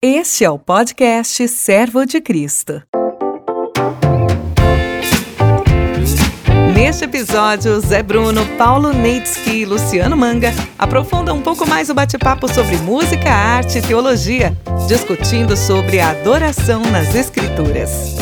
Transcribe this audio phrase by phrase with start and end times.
[0.00, 2.80] Este é o podcast Servo de Cristo.
[6.72, 12.46] Neste episódio, Zé Bruno, Paulo Neitsky e Luciano Manga aprofundam um pouco mais o bate-papo
[12.46, 14.56] sobre música, arte e teologia,
[14.86, 18.14] discutindo sobre a adoração nas Escrituras.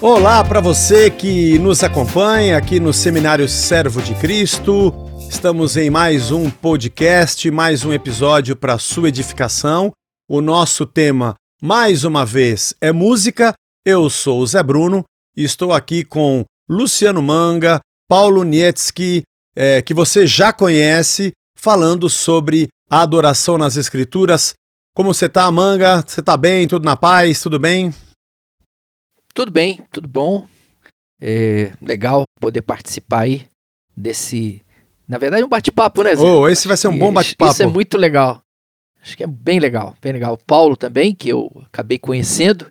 [0.00, 5.09] Olá para você que nos acompanha aqui no Seminário Servo de Cristo.
[5.30, 9.92] Estamos em mais um podcast, mais um episódio para sua edificação.
[10.28, 13.54] O nosso tema, mais uma vez, é música.
[13.86, 15.04] Eu sou o Zé Bruno
[15.36, 19.22] e estou aqui com Luciano Manga, Paulo Nietzsche,
[19.54, 24.52] é, que você já conhece, falando sobre a adoração nas Escrituras.
[24.94, 26.02] Como você tá, Manga?
[26.02, 26.66] Você tá bem?
[26.66, 27.40] Tudo na paz?
[27.40, 27.94] Tudo bem?
[29.32, 30.46] Tudo bem, tudo bom.
[31.20, 33.46] É legal poder participar aí
[33.96, 34.60] desse.
[35.10, 36.22] Na verdade, um bate-papo, né, Zé?
[36.22, 37.50] Oh, esse vai ser um bom bate-papo.
[37.50, 38.40] Isso é muito legal.
[39.02, 40.34] Acho que é bem legal, bem legal.
[40.34, 42.70] O Paulo também, que eu acabei conhecendo.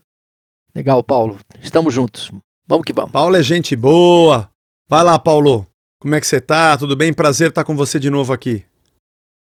[0.74, 1.38] Legal, Paulo.
[1.62, 2.32] Estamos juntos.
[2.66, 3.12] Vamos que vamos.
[3.12, 4.50] Paulo é gente boa.
[4.88, 5.68] Vai lá, Paulo.
[6.00, 6.78] Como é que você tá?
[6.78, 7.12] Tudo bem?
[7.12, 8.64] Prazer estar com você de novo aqui.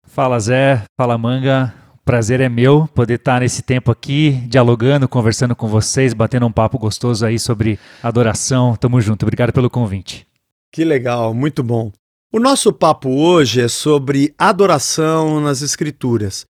[0.07, 0.85] Fala, Zé.
[0.97, 1.75] Fala, Manga.
[2.05, 6.79] Prazer é meu poder estar nesse tempo aqui, dialogando, conversando com vocês, batendo um papo
[6.79, 8.77] gostoso aí sobre adoração.
[8.77, 9.25] Tamo junto.
[9.25, 10.29] Obrigado pelo convite.
[10.73, 11.91] Que legal, muito bom.
[12.35, 16.45] O nosso papo hoje é sobre adoração nas Escrituras.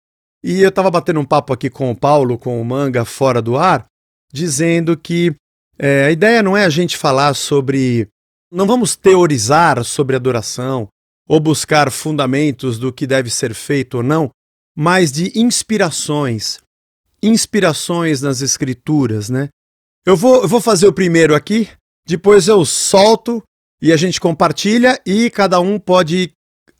[0.44, 3.56] E eu estava batendo um papo aqui com o Paulo, com o Manga, fora do
[3.56, 3.86] ar,
[4.30, 5.34] dizendo que
[5.78, 8.06] é, a ideia não é a gente falar sobre.
[8.52, 10.86] Não vamos teorizar sobre adoração
[11.26, 14.30] ou buscar fundamentos do que deve ser feito ou não,
[14.76, 16.58] mas de inspirações,
[17.22, 19.48] inspirações nas escrituras, né?
[20.04, 21.70] Eu vou, eu vou fazer o primeiro aqui,
[22.06, 23.42] depois eu solto
[23.80, 26.32] e a gente compartilha e cada um pode,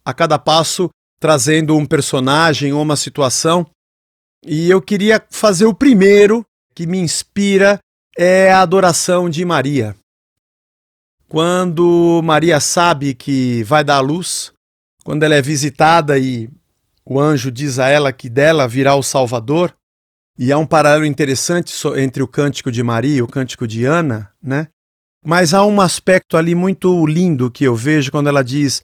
[0.05, 3.67] a cada passo, trazendo um personagem ou uma situação.
[4.45, 7.79] E eu queria fazer o primeiro que me inspira
[8.17, 9.97] é a adoração de Maria.
[11.29, 14.53] Quando Maria sabe que vai dar à luz,
[15.05, 16.51] quando ela é visitada e
[17.05, 19.75] o anjo diz a ela que dela virá o Salvador,
[20.39, 24.33] e há um paralelo interessante entre o cântico de Maria e o cântico de Ana,
[24.43, 24.69] né?
[25.25, 28.81] Mas há um aspecto ali muito lindo que eu vejo quando ela diz,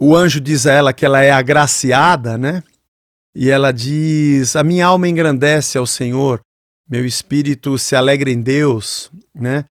[0.00, 2.62] o anjo diz a ela que ela é agraciada, né?
[3.34, 6.40] E ela diz: A minha alma engrandece ao Senhor,
[6.88, 9.64] meu espírito se alegra em Deus, né?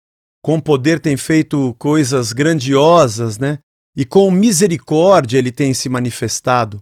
[0.42, 3.58] Com poder tem feito coisas grandiosas, né?
[3.96, 6.80] E com misericórdia ele tem se manifestado.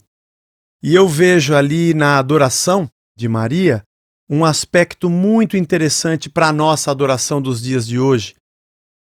[0.83, 3.83] E eu vejo ali na adoração de Maria
[4.29, 8.35] um aspecto muito interessante para a nossa adoração dos dias de hoje: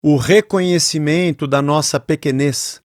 [0.02, 2.80] o reconhecimento da nossa pequenez,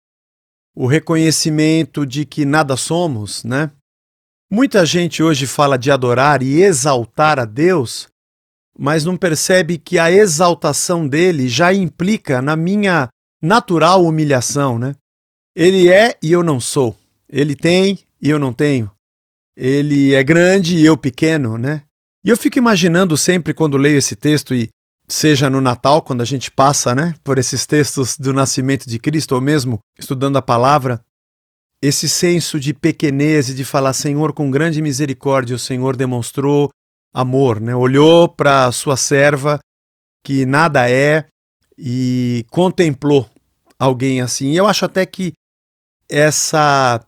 [0.76, 3.70] o reconhecimento de que nada somos, né?
[4.50, 8.08] Muita gente hoje fala de adorar e exaltar a Deus,
[8.78, 13.10] mas não percebe que a exaltação dele já implica na minha
[13.42, 14.96] natural humilhação, né?
[15.56, 16.96] Ele é e eu não sou.
[17.28, 18.90] Ele tem e eu não tenho.
[19.56, 21.84] Ele é grande e eu pequeno, né?
[22.24, 24.70] E eu fico imaginando sempre quando leio esse texto e
[25.12, 29.36] seja no Natal, quando a gente passa, né, por esses textos do nascimento de Cristo
[29.36, 31.04] ou mesmo estudando a palavra,
[31.82, 36.70] esse senso de pequenez e de falar, Senhor, com grande misericórdia, o Senhor demonstrou
[37.14, 37.76] amor, né?
[37.76, 39.60] Olhou para a sua serva
[40.24, 41.28] que nada é
[41.78, 43.30] e contemplou
[43.78, 44.52] alguém assim.
[44.52, 45.34] E eu acho até que
[46.10, 47.06] essa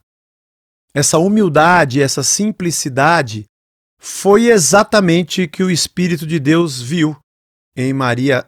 [0.94, 3.46] essa humildade, essa simplicidade
[4.00, 7.16] foi exatamente que o Espírito de Deus viu
[7.76, 8.48] em Maria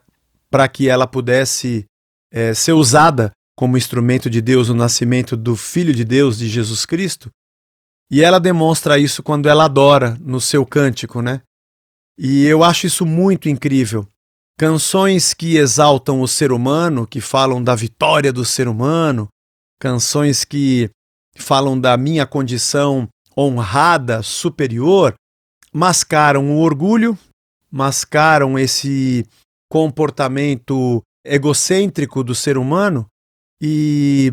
[0.49, 1.85] para que ela pudesse
[2.31, 6.85] é, ser usada como instrumento de Deus no nascimento do Filho de Deus, de Jesus
[6.85, 7.29] Cristo.
[8.11, 11.41] E ela demonstra isso quando ela adora no seu cântico, né?
[12.17, 14.07] E eu acho isso muito incrível.
[14.57, 19.27] Canções que exaltam o ser humano, que falam da vitória do ser humano,
[19.79, 20.89] canções que
[21.35, 25.13] falam da minha condição honrada, superior,
[25.73, 27.17] mascaram o orgulho,
[27.75, 29.27] mascaram esse
[29.69, 33.05] comportamento egocêntrico do ser humano
[33.61, 34.31] e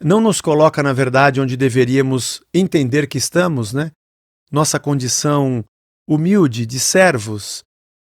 [0.00, 3.90] não nos coloca, na verdade, onde deveríamos entender que estamos, né?
[4.52, 5.64] Nossa condição
[6.08, 7.64] humilde de servos,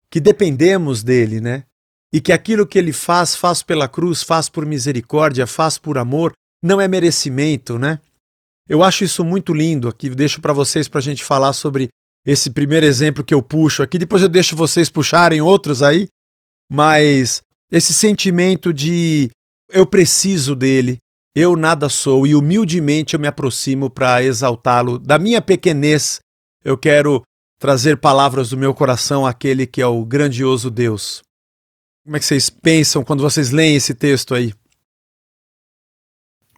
[0.10, 1.66] que dependemos dele, né?
[2.14, 6.32] E que aquilo que ele faz, faz pela cruz, faz por misericórdia, faz por amor,
[6.64, 8.00] não é merecimento, né?
[8.68, 9.90] Eu acho isso muito lindo.
[9.90, 11.90] Aqui deixo para vocês para a gente falar sobre
[12.26, 13.98] esse primeiro exemplo que eu puxo aqui.
[13.98, 16.08] Depois eu deixo vocês puxarem outros aí.
[16.72, 19.30] Mas esse sentimento de
[19.72, 20.98] eu preciso dele,
[21.36, 26.20] eu nada sou e humildemente eu me aproximo para exaltá-lo da minha pequenez
[26.64, 27.24] eu quero
[27.60, 31.22] trazer palavras do meu coração àquele que é o grandioso Deus.
[32.04, 34.54] Como é que vocês pensam quando vocês leem esse texto aí?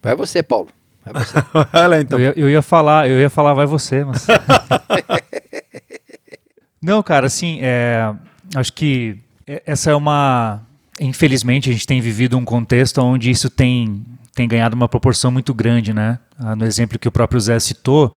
[0.02, 0.70] Vai você, Paulo.
[1.04, 1.38] Vai você.
[1.72, 2.18] Olha então.
[2.18, 4.26] Eu ia, eu ia falar, eu ia falar, vai você, mas.
[6.82, 8.12] Não, cara, assim, é,
[8.56, 10.60] acho que essa é uma.
[11.00, 14.04] Infelizmente, a gente tem vivido um contexto onde isso tem,
[14.34, 16.18] tem ganhado uma proporção muito grande, né?
[16.38, 18.12] Ah, no exemplo que o próprio Zé citou,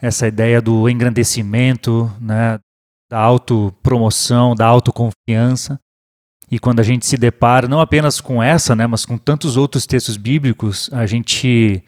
[0.00, 2.58] essa ideia do engrandecimento, né?
[3.08, 5.78] Da autopromoção, da autoconfiança.
[6.50, 9.86] E quando a gente se depara não apenas com essa, né, mas com tantos outros
[9.86, 11.84] textos bíblicos, a gente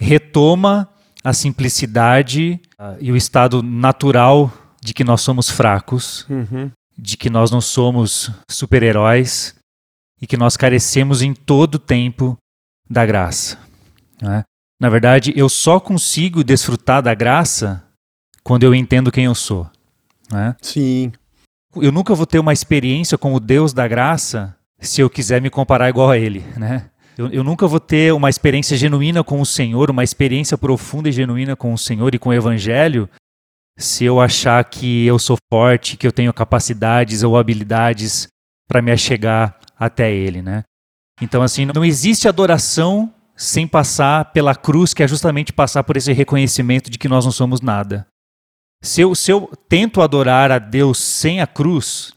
[0.00, 0.88] retoma
[1.22, 4.50] a simplicidade uh, e o estado natural
[4.80, 6.70] de que nós somos fracos, Uhum.
[6.96, 9.54] de que nós não somos super-heróis
[10.20, 12.36] e que nós carecemos em todo tempo
[12.88, 13.58] da graça.
[14.20, 14.42] né?
[14.80, 17.84] Na verdade, eu só consigo desfrutar da graça
[18.42, 19.68] quando eu entendo quem eu sou.
[20.32, 20.56] né?
[20.62, 21.12] Sim.
[21.76, 25.50] Eu nunca vou ter uma experiência com o Deus da graça se eu quiser me
[25.50, 26.40] comparar igual a Ele.
[26.56, 26.88] Né?
[27.20, 31.12] Eu, eu nunca vou ter uma experiência genuína com o Senhor, uma experiência profunda e
[31.12, 33.10] genuína com o Senhor e com o Evangelho
[33.76, 38.26] se eu achar que eu sou forte, que eu tenho capacidades ou habilidades
[38.66, 40.64] para me achegar até Ele, né?
[41.20, 46.14] Então, assim, não existe adoração sem passar pela cruz, que é justamente passar por esse
[46.14, 48.06] reconhecimento de que nós não somos nada.
[48.82, 52.14] Se eu, se eu tento adorar a Deus sem a cruz,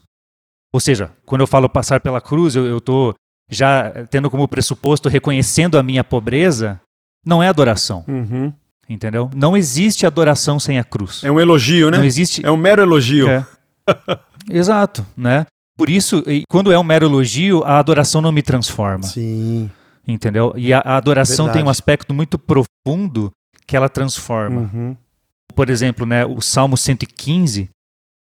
[0.72, 3.14] ou seja, quando eu falo passar pela cruz, eu estou
[3.50, 6.80] já tendo como pressuposto reconhecendo a minha pobreza,
[7.24, 8.04] não é adoração.
[8.06, 8.52] Uhum.
[8.88, 9.30] Entendeu?
[9.34, 11.24] Não existe adoração sem a cruz.
[11.24, 11.98] É um elogio, né?
[11.98, 12.44] Não existe.
[12.44, 13.28] É um mero elogio.
[13.28, 13.46] É.
[14.50, 15.46] Exato, né?
[15.76, 19.02] Por isso, quando é um mero elogio, a adoração não me transforma.
[19.02, 19.70] Sim.
[20.06, 20.52] Entendeu?
[20.56, 21.58] E a, a adoração Verdade.
[21.58, 23.32] tem um aspecto muito profundo
[23.66, 24.70] que ela transforma.
[24.72, 24.96] Uhum.
[25.54, 27.70] Por exemplo, né, o Salmo 115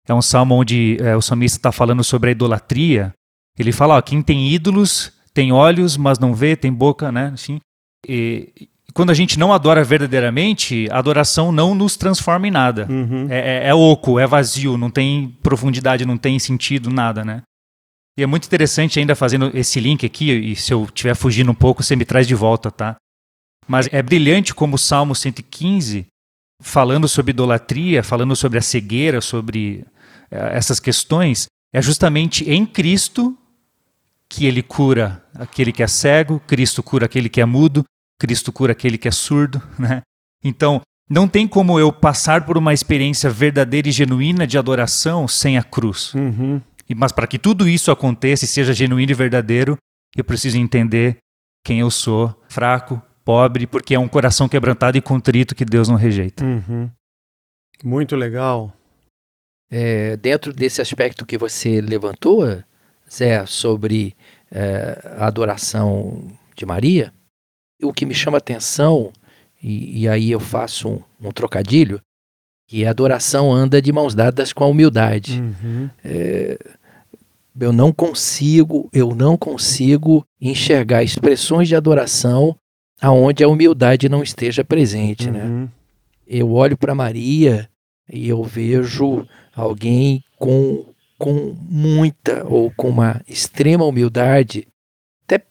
[0.06, 3.12] é um salmo onde é, o salmista está falando sobre a idolatria.
[3.59, 7.33] Ele fala: ó, quem tem ídolos tem olhos, mas não vê, tem boca, né?
[7.35, 7.61] Enfim.
[8.07, 12.87] E, quando a gente não adora verdadeiramente, a adoração não nos transforma em nada.
[12.91, 13.27] Uhum.
[13.31, 17.43] É, é, é, oco, é vazio, não tem profundidade, não tem sentido, nada, né?
[18.19, 21.55] E é muito interessante ainda fazendo esse link aqui, e se eu estiver fugindo um
[21.55, 22.97] pouco, você me traz de volta, tá?
[23.67, 26.07] Mas é brilhante como o Salmo 115,
[26.61, 29.87] falando sobre idolatria, falando sobre a cegueira, sobre
[30.31, 33.37] é, essas questões, é justamente em Cristo
[34.32, 37.84] que ele cura aquele que é cego, Cristo cura aquele que é mudo,
[38.19, 40.00] Cristo cura aquele que é surdo, né?
[40.43, 45.58] Então, não tem como eu passar por uma experiência verdadeira e genuína de adoração sem
[45.58, 46.14] a cruz.
[46.14, 46.62] Uhum.
[46.96, 49.76] Mas para que tudo isso aconteça e seja genuíno e verdadeiro,
[50.17, 51.19] eu preciso entender
[51.62, 55.96] quem eu sou, fraco, pobre, porque é um coração quebrantado e contrito que Deus não
[55.96, 56.43] rejeita.
[56.43, 56.90] Uhum.
[57.84, 58.73] Muito legal.
[59.70, 62.46] É, dentro desse aspecto que você levantou,
[63.12, 64.14] Zé, sobre
[64.50, 66.23] é, a adoração
[66.56, 67.12] de Maria,
[67.82, 69.12] o que me chama atenção,
[69.62, 72.00] e, e aí eu faço um, um, trocadilho,
[72.67, 75.41] que a adoração anda de mãos dadas com a humildade.
[75.41, 75.91] Uhum.
[76.05, 76.59] É,
[77.61, 82.56] eu não consigo, eu não consigo enxergar expressões de adoração
[83.00, 85.44] aonde a humildade não esteja presente, né?
[85.44, 85.69] Uhum.
[86.26, 87.69] Eu olho para Maria
[88.11, 90.92] e eu vejo alguém com
[91.22, 94.67] com muita ou com uma extrema humildade,
[95.24, 95.46] até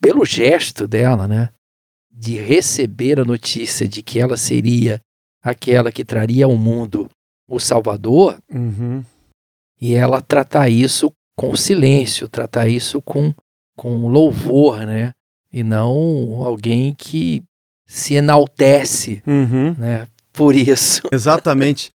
[0.00, 1.50] pelo gesto dela, né?
[2.10, 5.00] De receber a notícia de que ela seria
[5.40, 7.08] aquela que traria ao mundo
[7.48, 9.04] o Salvador, Uhum.
[9.80, 13.32] e ela tratar isso com silêncio, tratar isso com,
[13.76, 15.12] com louvor, né?
[15.52, 17.44] E não alguém que
[17.86, 19.74] se enaltece, Uhum.
[19.78, 20.08] né?
[20.32, 21.02] Por isso.
[21.12, 21.90] Exatamente.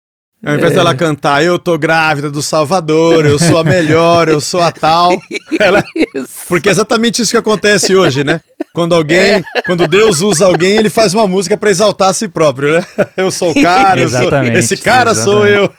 [0.45, 4.61] Ao invés dela cantar, eu tô grávida do Salvador, eu sou a melhor, eu sou
[4.61, 5.11] a tal.
[5.59, 5.83] Ela...
[6.13, 6.27] Isso.
[6.47, 8.39] Porque é exatamente isso que acontece hoje, né?
[8.71, 12.73] Quando alguém, quando Deus usa alguém, ele faz uma música para exaltar a si próprio,
[12.73, 12.85] né?
[13.17, 14.21] Eu sou o cara, eu sou...
[14.21, 15.73] Exatamente, esse cara sou eu.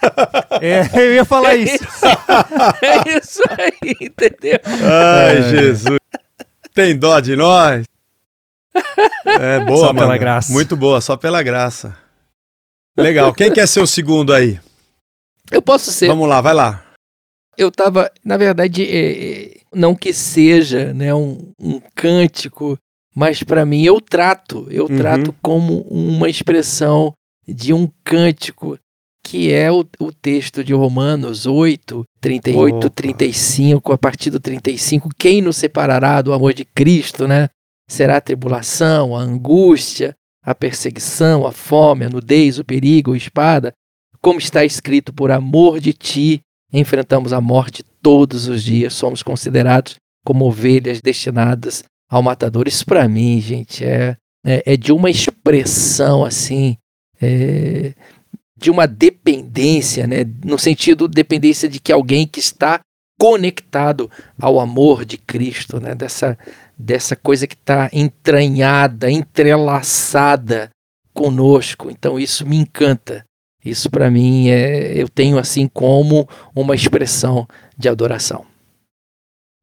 [0.60, 1.78] É, eu ia falar isso.
[2.82, 4.58] É isso aí, entendeu?
[4.64, 6.00] Ai, Jesus.
[6.74, 7.84] Tem dó de nós?
[9.24, 10.18] É boa, Só pela mano.
[10.18, 10.52] graça.
[10.52, 11.94] Muito boa, só pela graça.
[13.02, 13.32] Legal.
[13.32, 14.58] Quem quer ser o segundo aí?
[15.50, 16.08] Eu posso ser.
[16.08, 16.84] Vamos lá, vai lá.
[17.56, 22.78] Eu tava, na verdade, é, é, não que seja né, um, um cântico,
[23.14, 24.96] mas para mim eu trato, eu Uhum.
[24.96, 27.12] trato como uma expressão
[27.46, 28.78] de um cântico
[29.24, 32.90] que é o, o texto de Romanos 8, 38, Opa.
[32.90, 37.48] 35, a partir do 35, quem nos separará do amor de Cristo, né?
[37.90, 43.72] Será a tribulação, a angústia, a perseguição, a fome, a nudez, o perigo, a espada.
[44.20, 46.40] como está escrito, por amor de ti,
[46.72, 52.66] enfrentamos a morte todos os dias, somos considerados como ovelhas destinadas ao matador.
[52.66, 56.76] Isso para mim, gente, é, é, é, de uma expressão assim,
[57.20, 57.94] é,
[58.56, 60.18] de uma dependência, né?
[60.44, 62.80] no sentido dependência de que alguém que está
[63.18, 65.94] conectado ao amor de Cristo, né?
[65.94, 66.38] dessa,
[66.78, 70.70] dessa coisa que está entranhada, entrelaçada
[71.12, 71.90] conosco.
[71.90, 73.24] Então isso me encanta.
[73.64, 78.46] Isso para mim é, eu tenho assim como uma expressão de adoração.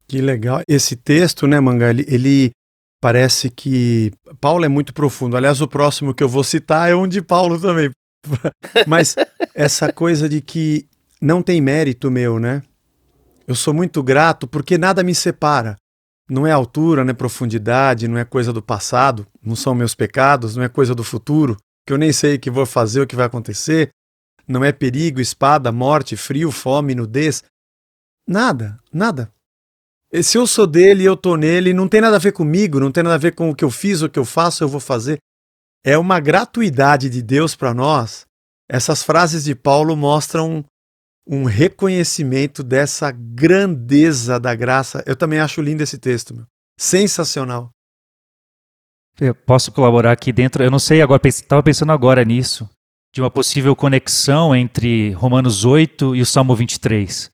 [0.06, 0.60] Que legal.
[0.68, 2.50] Esse texto, né, Manga, ele, ele,
[3.00, 5.36] parece que Paulo é muito profundo.
[5.36, 7.90] Aliás, o próximo que eu vou citar é um de Paulo também.
[8.86, 9.16] Mas
[9.54, 10.86] essa coisa de que
[11.20, 12.62] não tem mérito meu, né?
[13.48, 15.76] Eu sou muito grato porque nada me separa.
[16.28, 20.56] Não é altura, não é profundidade, não é coisa do passado, não são meus pecados,
[20.56, 21.56] não é coisa do futuro,
[21.86, 23.90] que eu nem sei o que vou fazer, o que vai acontecer.
[24.46, 27.44] Não é perigo, espada, morte, frio, fome, nudez.
[28.26, 29.32] Nada, nada.
[30.12, 32.80] E se eu sou dele e eu tô nele, não tem nada a ver comigo,
[32.80, 34.68] não tem nada a ver com o que eu fiz, o que eu faço, eu
[34.68, 35.18] vou fazer.
[35.84, 38.26] É uma gratuidade de Deus para nós.
[38.68, 40.64] Essas frases de Paulo mostram
[41.26, 45.02] um reconhecimento dessa grandeza da graça.
[45.06, 46.46] Eu também acho lindo esse texto, meu.
[46.78, 47.70] sensacional.
[49.18, 50.62] Eu posso colaborar aqui dentro.
[50.62, 52.68] Eu não sei agora, estava pensando agora nisso,
[53.14, 57.30] de uma possível conexão entre Romanos 8 e o Salmo 23.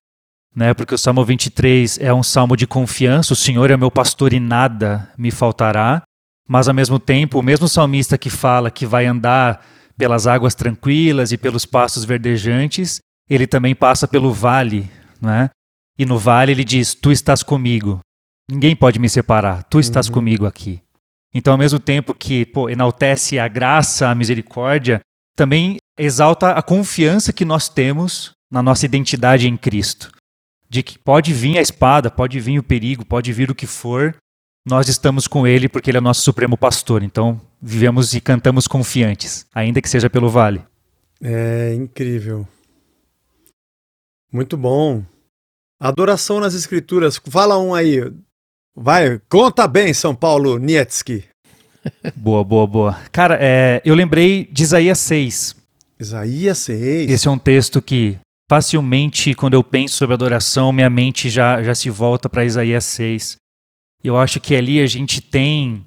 [0.55, 0.75] Né?
[0.75, 4.39] Porque o Salmo 23 é um salmo de confiança, o Senhor é meu pastor e
[4.39, 6.03] nada me faltará.
[6.49, 9.65] Mas ao mesmo tempo, o mesmo salmista que fala que vai andar
[9.97, 15.50] pelas águas tranquilas e pelos pastos verdejantes, ele também passa pelo vale, né?
[15.99, 18.00] E no vale ele diz: Tu estás comigo.
[18.50, 19.62] Ninguém pode me separar.
[19.64, 20.14] Tu estás uhum.
[20.14, 20.83] comigo aqui.
[21.35, 25.00] Então, ao mesmo tempo que pô, enaltece a graça, a misericórdia,
[25.35, 30.11] também exalta a confiança que nós temos na nossa identidade em Cristo.
[30.69, 34.14] De que pode vir a espada, pode vir o perigo, pode vir o que for,
[34.67, 37.02] nós estamos com Ele porque Ele é nosso supremo pastor.
[37.02, 40.62] Então, vivemos e cantamos confiantes, ainda que seja pelo vale.
[41.23, 42.47] É incrível.
[44.33, 45.05] Muito bom.
[45.79, 47.21] Adoração nas Escrituras.
[47.29, 48.01] Fala um aí.
[48.75, 51.25] Vai, conta bem, São Paulo Nietzsche.
[52.17, 53.01] boa, boa, boa.
[53.12, 55.57] Cara, é, eu lembrei de Isaías 6.
[56.01, 57.11] Isaías 6.
[57.11, 61.75] Esse é um texto que facilmente, quando eu penso sobre adoração, minha mente já, já
[61.75, 63.37] se volta para Isaías 6.
[64.03, 65.85] Eu acho que ali a gente tem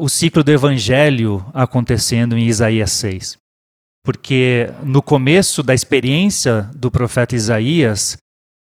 [0.00, 3.36] o ciclo do evangelho acontecendo em Isaías 6
[4.08, 8.16] porque no começo da experiência do profeta Isaías,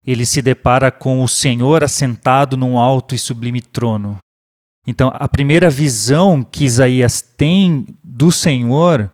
[0.02, 4.16] ele se depara com o Senhor assentado num alto e sublime trono.
[4.86, 9.10] Então, a primeira visão que Isaías tem do Senhor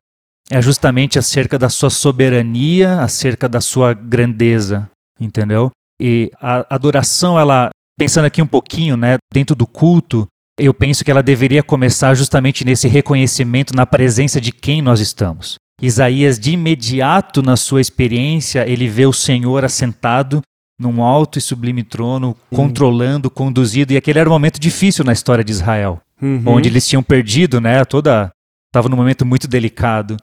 [0.49, 5.73] é justamente acerca da sua soberania, acerca da sua grandeza, entendeu?
[6.01, 11.11] E a adoração, ela, pensando aqui um pouquinho, né, dentro do culto, eu penso que
[11.11, 15.57] ela deveria começar justamente nesse reconhecimento na presença de quem nós estamos.
[15.81, 20.43] Isaías, de imediato na sua experiência, ele vê o Senhor assentado
[20.79, 22.57] num alto e sublime trono, uhum.
[22.57, 26.43] controlando, conduzido, e aquele era um momento difícil na história de Israel, uhum.
[26.47, 28.31] onde eles tinham perdido, né, toda
[28.71, 30.17] estava num momento muito delicado.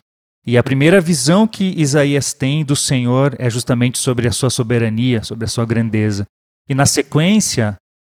[0.45, 5.21] E a primeira visão que Isaías tem do Senhor é justamente sobre a sua soberania,
[5.21, 6.25] sobre a sua grandeza.
[6.69, 7.75] E na sequência,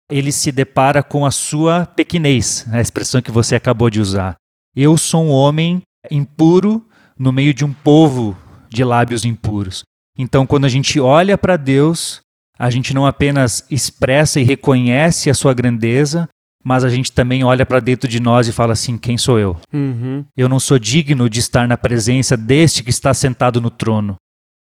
[0.09, 4.35] ele se depara com a sua pequenez, a expressão que você acabou de usar.
[4.75, 6.85] Eu sou um homem impuro
[7.19, 8.35] no meio de um povo
[8.69, 9.83] de lábios impuros.
[10.17, 12.21] Então, quando a gente olha para Deus,
[12.57, 16.27] a gente não apenas expressa e reconhece a sua grandeza,
[16.63, 19.57] mas a gente também olha para dentro de nós e fala assim: quem sou eu?
[19.73, 20.25] Uhum.
[20.35, 24.15] Eu não sou digno de estar na presença deste que está sentado no trono.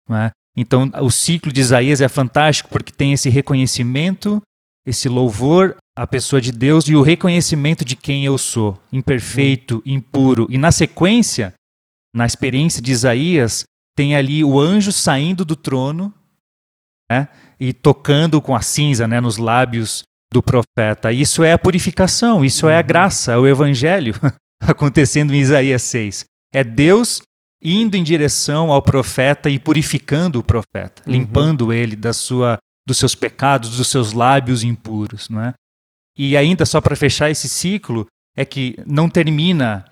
[0.10, 0.32] É?
[0.56, 4.42] Então, o ciclo de Isaías é fantástico porque tem esse reconhecimento,
[4.86, 10.48] esse louvor à pessoa de Deus e o reconhecimento de quem eu sou, imperfeito, impuro.
[10.50, 11.54] E na sequência,
[12.14, 13.64] na experiência de Isaías,
[13.96, 16.14] tem ali o anjo saindo do trono
[17.12, 17.28] né,
[17.60, 21.12] e tocando com a cinza né, nos lábios do profeta.
[21.12, 22.88] Isso é a purificação, isso é a uhum.
[22.88, 24.14] graça, é o evangelho
[24.62, 26.26] acontecendo em Isaías 6.
[26.54, 27.22] É Deus
[27.62, 31.14] indo em direção ao profeta e purificando o profeta, uhum.
[31.14, 35.30] limpando ele da sua, dos seus pecados, dos seus lábios impuros.
[35.30, 35.54] Não é?
[36.18, 39.86] E ainda, só para fechar esse ciclo, é que não termina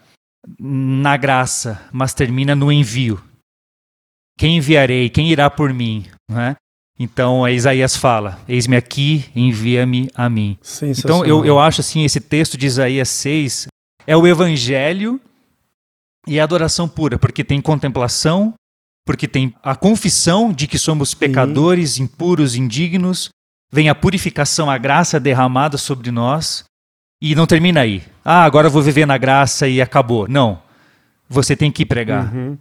[0.60, 3.22] na graça, mas termina no envio.
[4.38, 5.10] Quem enviarei?
[5.10, 6.06] Quem irá por mim?
[6.32, 6.56] É?
[7.00, 10.58] Então Isaías fala: Eis-me aqui, envia-me a mim.
[11.00, 13.68] Então eu, eu acho assim: esse texto de Isaías 6
[14.06, 15.20] é o evangelho
[16.28, 18.54] e a adoração pura, porque tem contemplação,
[19.06, 23.30] porque tem a confissão de que somos pecadores, impuros, indignos,
[23.72, 26.66] vem a purificação, a graça derramada sobre nós,
[27.22, 28.04] e não termina aí.
[28.24, 30.28] Ah, agora eu vou viver na graça e acabou.
[30.28, 30.62] Não.
[31.28, 32.34] Você tem que pregar.
[32.34, 32.58] Uhum.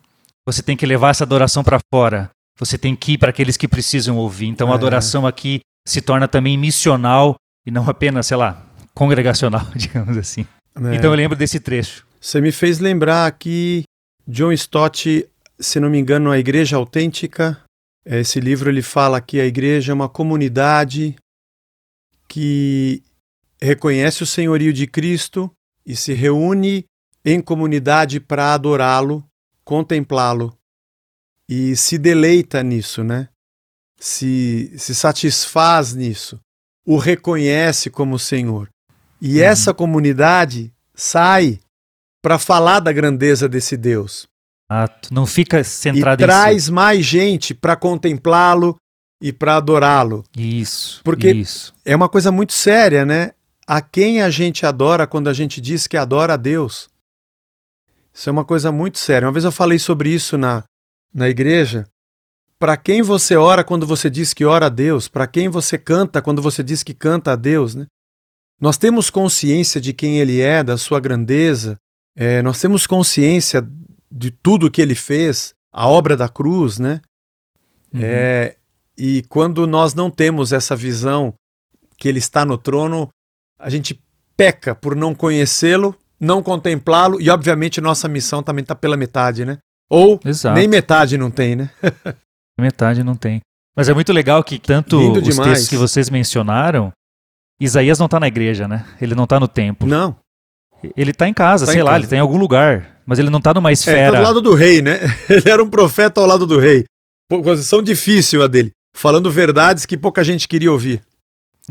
[0.47, 2.31] Você tem que levar essa adoração para fora.
[2.59, 4.47] Você tem que ir para aqueles que precisam ouvir.
[4.47, 4.75] Então a É.
[4.75, 7.37] adoração aqui se torna também missional
[7.67, 10.47] e não apenas, sei lá, congregacional, digamos assim.
[10.75, 10.95] É.
[10.97, 12.05] Então eu lembro desse trecho.
[12.21, 13.85] Você me fez lembrar que
[14.27, 15.27] John Stott,
[15.59, 17.59] se não me engano, a Igreja Autêntica,
[18.05, 21.15] esse livro ele fala que a igreja é uma comunidade
[22.27, 23.03] que
[23.61, 25.51] reconhece o senhorio de Cristo
[25.85, 26.85] e se reúne
[27.25, 29.25] em comunidade para adorá-lo,
[29.65, 30.57] contemplá-lo
[31.49, 33.29] e se deleita nisso, né?
[33.99, 36.39] Se, se satisfaz nisso,
[36.87, 38.69] o reconhece como Senhor.
[39.21, 39.45] E Uhum.
[39.45, 41.59] essa comunidade sai
[42.23, 44.29] para falar da grandeza desse Deus
[44.71, 48.77] Ah, não fica e centrado em traz mais gente para contemplá-lo
[49.21, 50.25] e para adorá-lo.
[50.37, 50.61] si.
[50.61, 51.01] Isso.
[51.03, 51.75] Porque- Isso.
[51.85, 53.33] É uma coisa muito séria, né?
[53.69, 56.89] A quem a gente adora quando a gente diz que adora a Deus?
[58.15, 59.27] Isso é uma coisa muito séria.
[59.27, 60.65] Uma vez eu falei sobre isso na,
[61.13, 61.87] na igreja.
[62.59, 65.07] Para quem você ora quando você diz que ora a Deus?
[65.07, 67.87] Para quem você canta quando você diz que canta a Deus, né?
[68.59, 71.77] Nós temos consciência de quem Ele é, da sua grandeza.
[72.17, 73.69] É, nós temos consciência
[74.11, 77.03] de tudo que Ele fez, a obra da cruz, né?
[77.93, 78.01] Uhum.
[78.03, 78.57] É,
[78.97, 81.35] e quando nós não temos essa visão
[81.99, 83.11] que ele está no trono,
[83.59, 83.99] a gente
[84.37, 89.59] peca por não conhecê-lo, não contemplá-lo, e obviamente nossa missão também está pela metade, né?
[89.91, 90.55] Ou Exato.
[90.59, 91.71] nem metade não tem, né?
[92.61, 93.41] Metade não tem.
[93.77, 95.49] Mas é muito legal que tanto Lindo os demais.
[95.51, 96.93] textos que vocês mencionaram,
[97.61, 98.85] Isaías não está na igreja, né?
[99.01, 99.87] Ele não está no templo.
[99.89, 100.17] Não.
[100.97, 101.99] Ele está em casa, Tá sei em lá, casa.
[102.01, 102.97] ele está em algum lugar.
[103.07, 104.17] Mas ele não está numa É, tá esfera.
[104.19, 104.99] do lado do rei, né?
[105.31, 106.85] Ele era um profeta ao lado do rei.
[107.31, 108.71] Posição difícil a dele.
[108.95, 111.01] Falando verdades que pouca gente queria ouvir.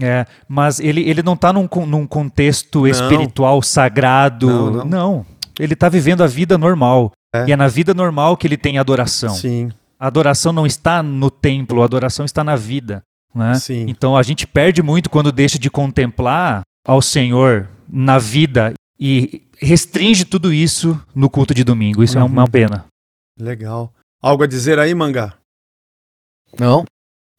[0.02, 2.88] É, mas ele, ele não está num, num contexto Não.
[2.88, 4.48] espiritual sagrado.
[4.72, 5.26] Não, não.
[5.60, 7.12] Ele está vivendo a vida normal.
[7.34, 7.46] É.
[7.48, 9.30] E é na vida normal que ele tem adoração.
[9.34, 13.02] Sim, A adoração não está no templo, a adoração está na vida.
[13.36, 13.56] Né?
[13.56, 13.86] sim.
[13.88, 20.26] Então a gente perde muito quando deixa de contemplar ao Senhor na vida e restringe
[20.26, 22.04] tudo isso no culto de domingo.
[22.04, 22.28] Isso é Uhum.
[22.28, 22.86] uma pena.
[23.40, 23.92] Legal.
[24.22, 25.34] Algo a dizer aí, Mangá?
[26.60, 26.86] Não,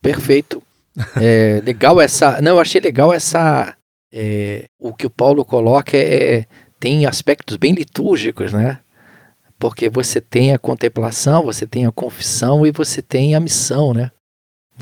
[0.03, 0.63] perfeito.
[1.21, 2.41] É, legal essa.
[2.41, 3.75] Não, eu achei legal essa.
[4.13, 6.45] é, o que o Paulo coloca é,
[6.81, 8.81] tem aspectos bem litúrgicos, né?
[9.59, 14.11] Porque você tem a contemplação, você tem a confissão e você tem a missão, né?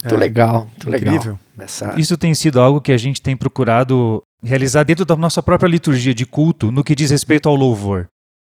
[0.02, 1.14] Muito É, legal, muito legal.
[1.14, 1.38] Incrível.
[1.59, 5.68] Essa, Isso tem sido algo que a gente tem procurado realizar dentro da nossa própria
[5.68, 8.07] liturgia de culto no que diz respeito ao louvor.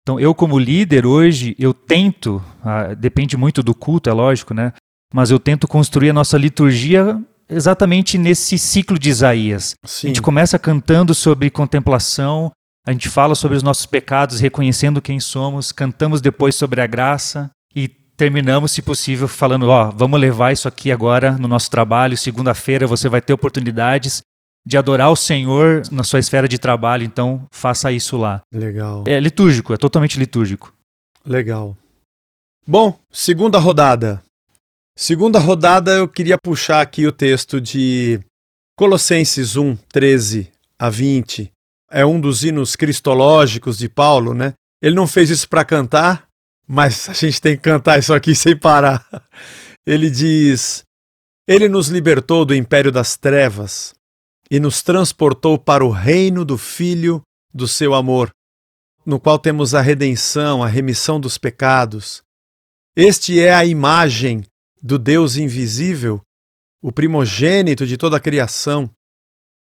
[0.03, 4.73] Então, eu como líder hoje, eu tento, ah, depende muito do culto, é lógico, né?
[5.13, 9.75] Mas eu tento construir a nossa liturgia exatamente nesse ciclo de Isaías.
[9.85, 10.09] A Sim.
[10.09, 12.51] gente começa cantando sobre contemplação,
[12.87, 17.51] a gente fala sobre os nossos pecados, reconhecendo quem somos, cantamos depois sobre a graça
[17.75, 22.17] e terminamos, se possível, falando: ó, vamos levar isso aqui agora no nosso trabalho.
[22.17, 24.23] Segunda-feira você vai ter oportunidades
[24.67, 28.41] de adorar o Senhor na sua esfera de trabalho, então faça isso lá.
[28.53, 29.05] Legal.
[29.07, 30.73] É litúrgico, é totalmente litúrgico.
[31.25, 31.77] Legal.
[32.67, 34.23] Bom, segunda rodada.
[34.97, 38.21] Segunda rodada, eu queria puxar aqui o texto de
[38.77, 41.51] Colossenses 1, 13 a 20.
[41.91, 44.55] É um dos hinos cristológicos de Paulo, né?
[44.83, 46.29] Ele não fez isso para cantar,
[46.67, 49.07] mas a gente tem que cantar isso aqui sem parar.
[49.87, 50.83] Ele diz:
[51.49, 53.95] Ele nos libertou do império das trevas
[54.51, 58.31] e nos transportou para o reino do Filho do seu amor
[59.05, 62.23] no qual temos a redenção, a remissão dos pecados.
[62.97, 64.45] Este é a imagem
[64.83, 66.21] do Deus invisível,
[66.83, 68.91] o primogênito de toda a criação,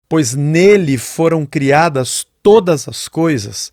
[0.08, 3.70] pois nele foram criadas todas as coisas,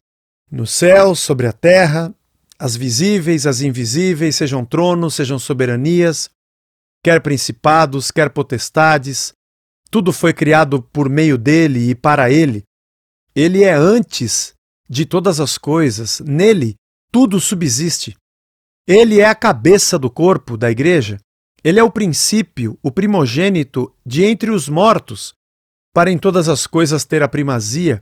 [0.52, 2.14] no céu, sobre a terra,
[2.60, 6.30] as visíveis, as invisíveis, sejam tronos, sejam soberanias,
[7.04, 9.34] quer principados, quer potestades,
[9.90, 12.64] tudo foi criado por meio dele e para ele.
[13.36, 14.54] Ele é antes
[14.88, 16.76] de todas as coisas, nele
[17.12, 18.16] tudo subsiste.
[18.88, 21.18] Ele é a cabeça do corpo da igreja.
[21.64, 25.34] Ele é o princípio, o primogênito de entre os mortos,
[25.94, 28.02] para em todas as coisas ter a primazia,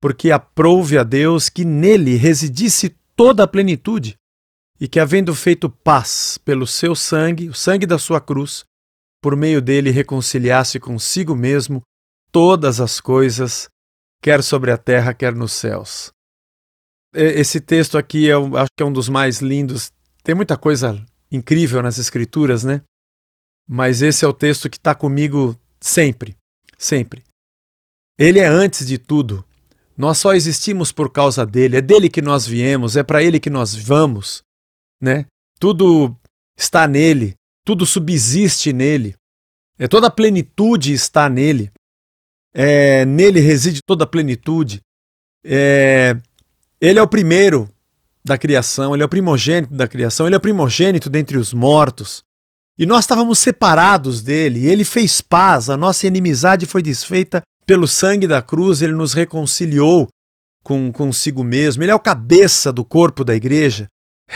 [0.00, 4.16] porque aprouve a Deus que nele residisse toda a plenitude,
[4.80, 8.64] e que, havendo feito paz pelo seu sangue, o sangue da sua cruz,
[9.22, 11.82] por meio dele reconciliasse consigo mesmo
[12.32, 13.68] todas as coisas,
[14.22, 16.10] quer sobre a terra, quer nos céus.
[17.12, 19.92] Esse texto aqui eu acho que é um dos mais lindos.
[20.22, 22.82] Tem muita coisa incrível nas Escrituras, né?
[23.68, 26.36] Mas esse é o texto que está comigo sempre,
[26.76, 27.24] sempre.
[28.18, 29.44] Ele é antes de tudo.
[29.96, 33.50] Nós só existimos por causa dele, é dele que nós viemos, é para ele que
[33.50, 34.42] nós vamos,
[35.00, 35.26] né?
[35.58, 36.16] Tudo
[36.56, 39.14] está nele, tudo subsiste nele.
[39.78, 41.70] É toda a plenitude está nele.
[42.52, 44.80] É, nele reside toda a plenitude.
[45.44, 46.16] É,
[46.80, 47.68] ele é o primeiro
[48.24, 52.22] da criação, ele é o primogênito da criação, ele é o primogênito dentre os mortos.
[52.78, 58.26] E nós estávamos separados dele, ele fez paz, a nossa inimizade foi desfeita pelo sangue
[58.26, 60.08] da cruz, ele nos reconciliou
[60.62, 61.82] com consigo mesmo.
[61.82, 63.86] Ele é o cabeça do corpo da igreja.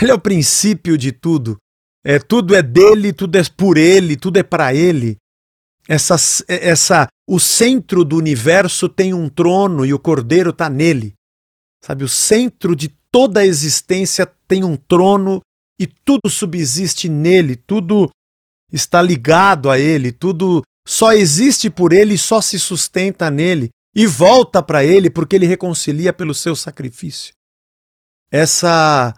[0.00, 1.57] Ele é o princípio de tudo.
[2.04, 5.16] É tudo é dele, tudo é por ele, tudo é para ele.
[5.88, 6.16] Essa
[6.48, 11.14] essa o centro do universo tem um trono e o cordeiro está nele.
[11.84, 15.42] Sabe, o centro de toda a existência tem um trono
[15.78, 18.08] e tudo subsiste nele, tudo
[18.72, 24.06] está ligado a ele, tudo só existe por ele e só se sustenta nele e
[24.06, 27.34] volta para ele porque ele reconcilia pelo seu sacrifício.
[28.30, 29.12] Essa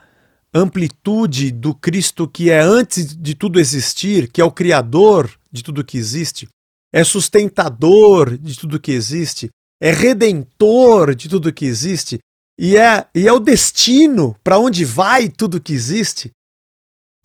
[0.53, 5.85] amplitude do Cristo que é antes de tudo existir, que é o criador de tudo
[5.85, 6.49] que existe,
[6.93, 9.51] é sustentador de tudo que existe,
[9.81, 12.19] é redentor de tudo que existe
[12.59, 16.31] e é, e é o destino para onde vai tudo que existe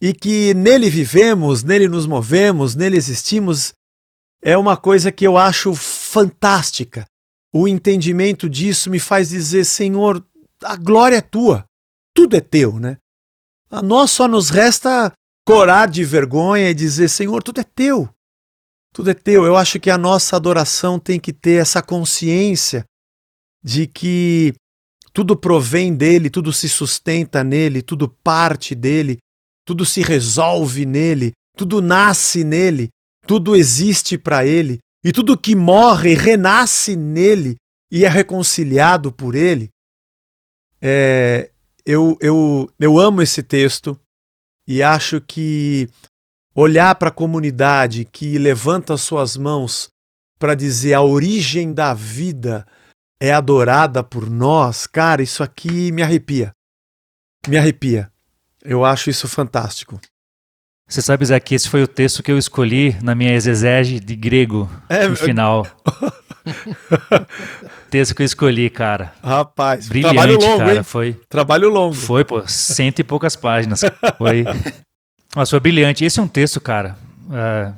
[0.02, 3.74] e que nele vivemos, nele nos movemos, nele existimos
[4.44, 7.06] é uma coisa que eu acho fantástica.
[7.54, 10.26] O entendimento disso me faz dizer: Senhor,
[10.64, 11.66] a glória é tua,
[12.14, 12.98] tudo é teu, né?
[13.70, 15.14] A nós só nos resta
[15.46, 18.10] corar de vergonha e dizer: Senhor, tudo é teu,
[18.94, 19.46] tudo é teu.
[19.46, 22.84] Eu acho que a nossa adoração tem que ter essa consciência
[23.64, 24.56] de que
[25.14, 29.18] tudo provém dele, tudo se sustenta nele, tudo parte dele,
[29.66, 32.90] tudo se resolve nele, tudo nasce nele
[33.26, 37.56] tudo existe para ele, e tudo que morre renasce nele
[37.92, 39.70] e é reconciliado por ele.
[40.82, 41.52] É,
[41.86, 44.00] eu, eu, eu amo esse texto
[44.68, 45.90] e acho que
[46.54, 49.90] olhar para a comunidade que levanta suas mãos
[50.38, 52.66] para dizer a origem da vida
[53.22, 56.52] é adorada por nós, cara, isso aqui me arrepia.
[57.48, 58.12] Me arrepia.
[58.64, 60.02] Eu acho isso fantástico.
[60.88, 64.16] Você sabe, Zé, que esse foi o texto que eu escolhi na minha exegese de
[64.16, 65.68] grego é, no final.
[67.92, 69.14] texto que eu escolhi, cara.
[69.24, 70.76] Rapaz, Brilhante, trabalho longo, cara.
[70.76, 70.84] Hein?
[70.84, 71.22] Foi.
[71.30, 71.94] Trabalho longo.
[71.94, 73.82] Foi, pô, cento e poucas páginas.
[74.18, 74.44] Foi.
[75.36, 76.04] Mas foi brilhante.
[76.04, 76.98] Esse é um texto, cara.
[77.28, 77.74] Uh,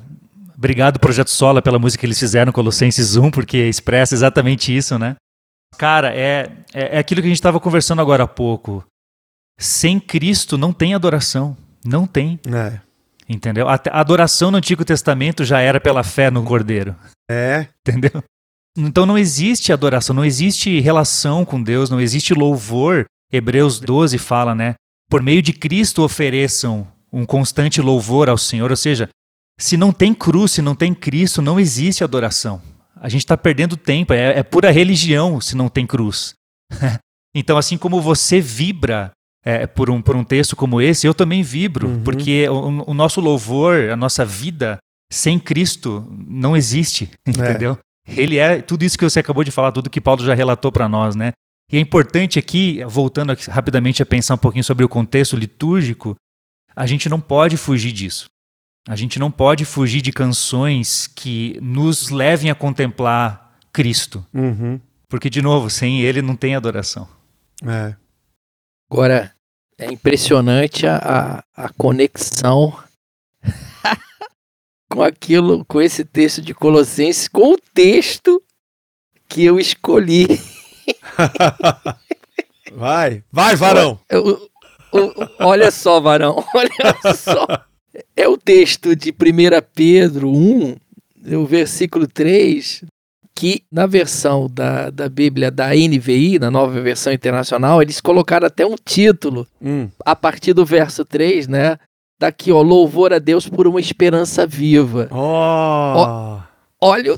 [0.57, 5.17] obrigado, Projeto Sola, pela música que eles fizeram, Colossenses 1, porque expressa exatamente isso, né?
[5.77, 8.85] Cara, é, é, é aquilo que a gente estava conversando agora há pouco.
[9.59, 11.55] Sem Cristo não tem adoração.
[11.85, 12.39] Não tem.
[12.45, 12.79] É.
[13.27, 13.67] Entendeu?
[13.69, 16.95] A adoração no Antigo Testamento já era pela fé no Cordeiro.
[17.29, 17.67] É.
[17.87, 18.23] Entendeu?
[18.77, 23.05] Então não existe adoração, não existe relação com Deus, não existe louvor.
[23.31, 24.75] Hebreus 12 fala, né?
[25.09, 28.71] Por meio de Cristo ofereçam um constante louvor ao Senhor.
[28.71, 29.09] Ou seja,
[29.59, 32.61] se não tem cruz, se não tem Cristo, não existe adoração.
[33.03, 36.35] A gente está perdendo tempo, é, é pura religião se não tem cruz.
[37.35, 39.11] então, assim como você vibra
[39.43, 42.03] é, por, um, por um texto como esse, eu também vibro, uhum.
[42.03, 44.77] porque o, o, nosso louvor, a nossa vida
[45.11, 47.31] sem Cristo não existe, é.
[47.31, 47.77] entendeu?
[48.07, 50.87] Ele é tudo isso que você acabou de falar, tudo que Paulo já relatou para
[50.87, 51.33] nós, né?
[51.71, 56.15] E é importante aqui, voltando aqui rapidamente a pensar um pouquinho sobre o contexto litúrgico,
[56.73, 58.27] a gente não pode fugir disso.
[58.87, 64.25] A gente não pode fugir de canções que nos levem a contemplar Cristo.
[64.33, 64.79] Uhum.
[65.07, 67.07] Porque, de novo, sem Ele não tem adoração.
[67.65, 67.95] É.
[68.91, 69.33] Agora,
[69.77, 72.77] é impressionante a, a, conexão
[74.89, 78.43] com aquilo, com esse texto de Colossenses, com o texto
[79.27, 80.27] que eu escolhi.
[82.75, 83.99] vai, vai, varão.
[84.09, 84.49] Eu,
[84.93, 87.47] eu, olha só, varão, olha só.
[88.15, 89.13] É o texto de 1
[89.75, 90.75] Pedro 1,
[91.37, 92.83] o versículo 3,
[93.35, 98.65] que na versão da, da Bíblia da NVI, na nova versão internacional, eles colocaram até
[98.65, 99.89] um título hum.
[100.05, 101.77] a partir do verso 3, né?
[102.19, 105.07] Daqui, ó, louvor a Deus por uma esperança viva.
[105.11, 105.15] Oh.
[105.17, 106.39] Ó,
[106.81, 107.17] olha o.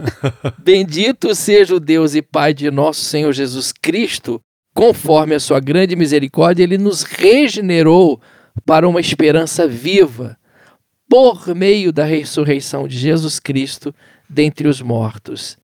[0.62, 4.40] Bendito seja o Deus e Pai de nosso Senhor Jesus Cristo,
[4.74, 8.20] conforme a sua grande misericórdia, ele nos regenerou
[8.64, 10.36] para uma esperança viva,
[11.08, 13.94] por meio da ressurreição de Jesus Cristo
[14.28, 15.56] dentre os mortos,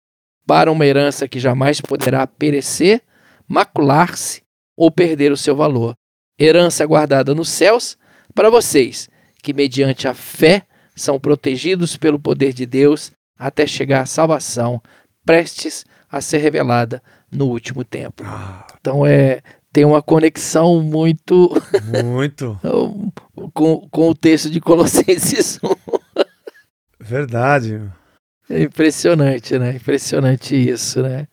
[0.46, 3.02] para uma herança que jamais poderá perecer,
[3.48, 4.42] macular-se
[4.76, 5.94] ou perder o seu valor.
[6.38, 7.96] Herança guardada nos céus
[8.34, 9.08] para vocês,
[9.42, 10.62] que, mediante a fé,
[10.94, 14.80] são protegidos pelo poder de Deus até chegar à salvação,
[15.24, 18.22] prestes a ser revelada no último tempo.
[18.24, 18.66] Ah.
[18.80, 19.40] Então é
[19.72, 21.50] tem uma conexão muito
[22.04, 22.58] muito
[23.54, 25.68] com, com o texto de Colossenses 1.
[27.00, 27.80] Verdade.
[28.48, 29.74] É impressionante, né?
[29.76, 31.26] Impressionante isso, né?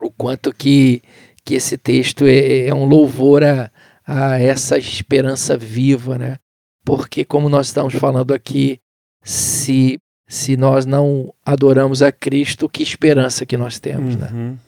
[0.00, 1.02] O quanto que,
[1.44, 3.70] que esse texto é, é um louvor a,
[4.06, 6.36] a essa esperança viva, né?
[6.84, 8.78] Porque, como nós estamos falando aqui,
[9.24, 14.30] se, se nós não adoramos a Cristo, que esperança que nós temos, né?
[14.32, 14.58] Uhum.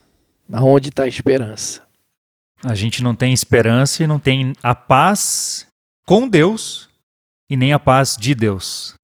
[0.53, 1.88] Aonde está a esperança?
[2.65, 5.67] A gente não tem esperança e não tem a paz
[6.07, 6.89] com Deus
[7.51, 8.95] e nem a paz de Deus.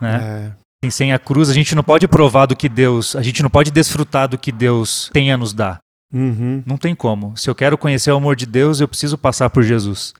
[0.00, 0.54] Né?
[0.82, 0.90] É.
[0.90, 3.70] Sem a cruz, a gente não pode provar do que Deus, a gente não pode
[3.70, 5.78] desfrutar do que Deus tem a nos dar.
[6.12, 6.62] Uhum.
[6.66, 7.36] Não tem como.
[7.36, 10.14] Se eu quero conhecer o amor de Deus, eu preciso passar por Jesus.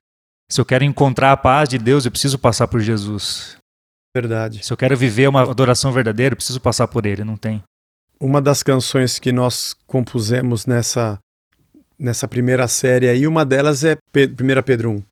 [0.51, 3.57] Se eu quero encontrar a paz de Deus, eu preciso passar por Jesus.
[4.15, 4.65] Verdade.
[4.65, 7.25] Se eu quero viver uma adoração verdadeira, eu preciso passar por Ele.
[7.25, 7.63] Não tem.
[8.21, 11.19] Uma das canções que nós compusemos nessa,
[12.01, 15.03] nessa primeira série aí, uma delas é Pe 1 Pedro 1.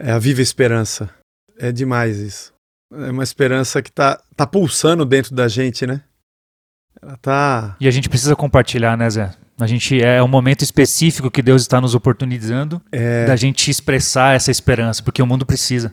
[0.00, 1.10] É a Viva Esperança.
[1.58, 2.52] É demais isso.
[2.92, 6.02] É uma esperança que tá, tá pulsando dentro da gente, né?
[7.00, 7.76] Ela tá.
[7.78, 9.32] E a gente precisa compartilhar, né, Zé?
[9.60, 14.34] A gente é um momento específico que Deus está nos oportunizando É, da gente expressar
[14.34, 15.92] essa esperança, porque o mundo precisa.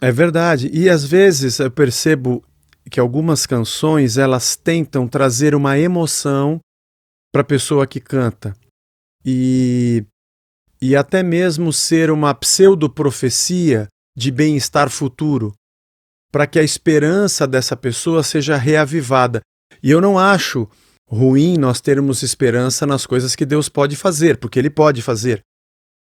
[0.00, 0.70] é verdade.
[0.72, 2.44] E às vezes eu percebo
[2.90, 6.60] que algumas canções elas tentam trazer uma emoção
[7.32, 8.54] para a pessoa que canta.
[9.24, 10.04] E,
[10.80, 15.54] e até mesmo ser uma pseudo-profecia de bem-estar futuro,
[16.32, 19.40] para que a esperança dessa pessoa seja reavivada.
[19.82, 20.68] E eu não acho
[21.08, 25.42] ruim nós termos esperança nas coisas que Deus pode fazer, porque Ele pode fazer.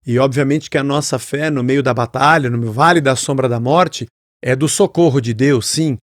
[0.05, 3.59] E obviamente que a nossa fé no meio da batalha, no vale da sombra da
[3.59, 4.05] morte,
[4.41, 5.97] é do socorro de Deus, sim.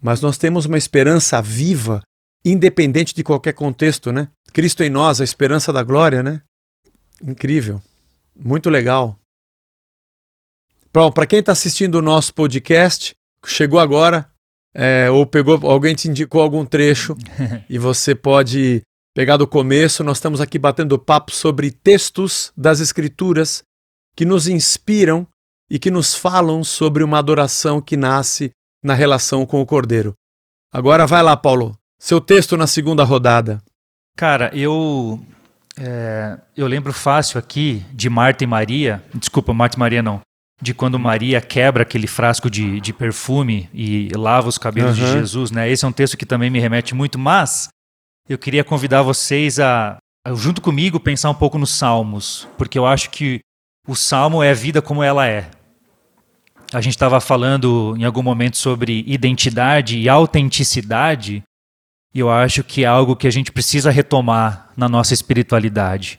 [0.00, 2.02] Mas nós temos uma esperança viva,
[2.44, 4.28] independente de qualquer contexto, né?
[4.52, 6.42] Cristo em nós, a esperança da glória, né?
[7.22, 7.82] Incrível.
[8.34, 9.18] Muito legal.
[10.92, 14.30] Bom, para quem está assistindo o nosso podcast, chegou agora,
[14.74, 17.16] é, ou pegou, alguém te indicou algum trecho
[17.68, 18.82] e você pode
[19.14, 20.04] pegar do começo.
[20.04, 23.62] Nós estamos aqui batendo papo sobre textos das Escrituras
[24.16, 25.26] que nos inspiram
[25.70, 28.50] e que nos falam sobre uma adoração que nasce
[28.82, 30.14] na relação com o Cordeiro.
[30.72, 31.76] Agora vai lá, Paulo.
[31.98, 33.60] Seu texto na segunda rodada.
[34.16, 35.20] Cara, eu
[35.78, 39.02] é, eu lembro fácil aqui de Marta e Maria.
[39.14, 40.20] Desculpa, Marta e Maria não.
[40.60, 45.20] De quando Maria quebra aquele frasco de, de perfume e lava os cabelos de Aham.
[45.20, 45.70] Jesus, né?
[45.70, 47.68] Esse é um texto que também me remete muito, mas
[48.28, 52.86] eu queria convidar vocês a, a, junto comigo, pensar um pouco nos Salmos, porque eu
[52.86, 53.38] acho que
[53.86, 55.48] o Salmo é a vida como ela é.
[56.72, 61.42] A gente estava falando em algum momento sobre identidade e autenticidade,
[62.14, 66.18] e eu acho que é algo que a gente precisa retomar na nossa espiritualidade.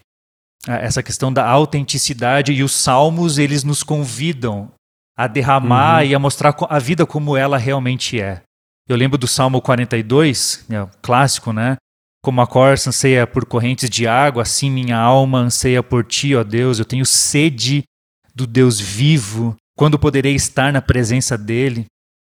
[0.67, 4.71] Ah, Essa questão da autenticidade e os salmos, eles nos convidam
[5.17, 6.09] a derramar Uhum.
[6.09, 8.41] e a mostrar a vida como ela realmente é.
[8.87, 11.75] Eu lembro do Salmo 42, né, o clássico, né?
[12.23, 16.43] Como a corça anseia por correntes de água, assim minha alma anseia por ti, ó
[16.43, 16.79] Deus.
[16.79, 17.83] Eu tenho sede
[18.35, 19.55] do Deus vivo.
[19.77, 21.85] Quando poderei estar na presença dele?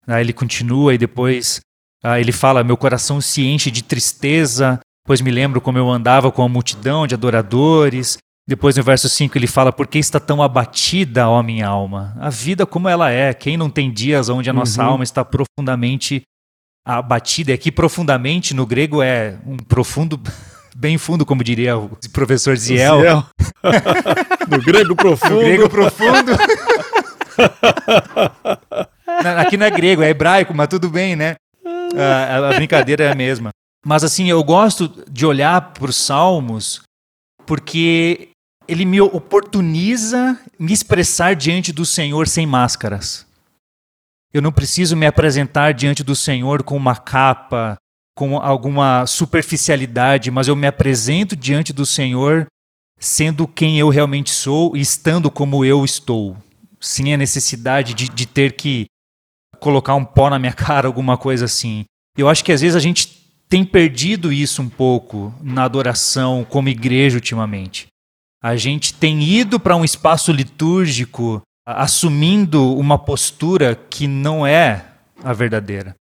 [0.07, 1.61] Aí ele continua e depois
[2.03, 6.31] ah, ele fala: Meu coração se enche de tristeza, pois me lembro como eu andava
[6.33, 8.19] com a multidão de adoradores.
[8.47, 12.17] Depois no verso 5 ele fala: Por que está tão abatida, ó minha alma?
[12.19, 13.35] A vida como ela é.
[13.35, 14.89] Quem não tem dias onde a nossa Uhum.
[14.91, 16.23] alma está profundamente
[16.87, 17.53] abatida?
[17.53, 20.19] É que profundamente no grego é um profundo,
[20.75, 23.01] bem fundo, como diria o professor Ziel.
[23.01, 23.25] Ziel.
[24.49, 25.35] no grego profundo.
[25.35, 26.33] No grego profundo.
[29.39, 31.35] Aqui não é grego, é hebraico, mas tudo bem, né?
[31.97, 33.51] A, a- brincadeira é a mesma.
[33.87, 36.83] Mas assim, eu gosto de olhar para os salmos
[37.47, 38.31] porque
[38.67, 43.27] ele me oportuniza me expressar diante do Senhor sem máscaras.
[44.33, 47.77] Eu não preciso me apresentar diante do Senhor com uma capa,
[48.15, 52.47] com alguma superficialidade, mas eu me apresento diante do Senhor
[53.01, 56.37] sendo quem eu realmente sou e estando como eu estou,
[56.81, 58.87] sem a necessidade de, de ter que
[59.61, 61.85] colocar um pó na minha cara, alguma coisa assim.
[62.17, 63.19] Eu acho que às vezes a gente
[63.49, 67.87] tem perdido isso um pouco na adoração como igreja ultimamente.
[68.43, 74.85] A gente tem ido para um espaço litúrgico assumindo uma postura que não é
[75.23, 75.95] a verdadeira.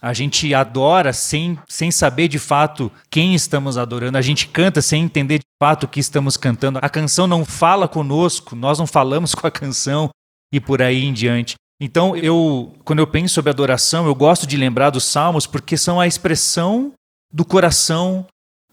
[0.00, 4.18] A gente adora sem, sem saber de fato quem estamos adorando.
[4.18, 6.80] A gente canta sem entender de fato o que estamos cantando.
[6.82, 10.10] A canção não fala conosco, nós não falamos com a canção
[10.52, 11.54] e por aí em diante.
[11.80, 16.00] Então, eu, quando eu penso sobre adoração, eu gosto de lembrar dos salmos porque são
[16.00, 16.92] a expressão
[17.32, 18.26] do coração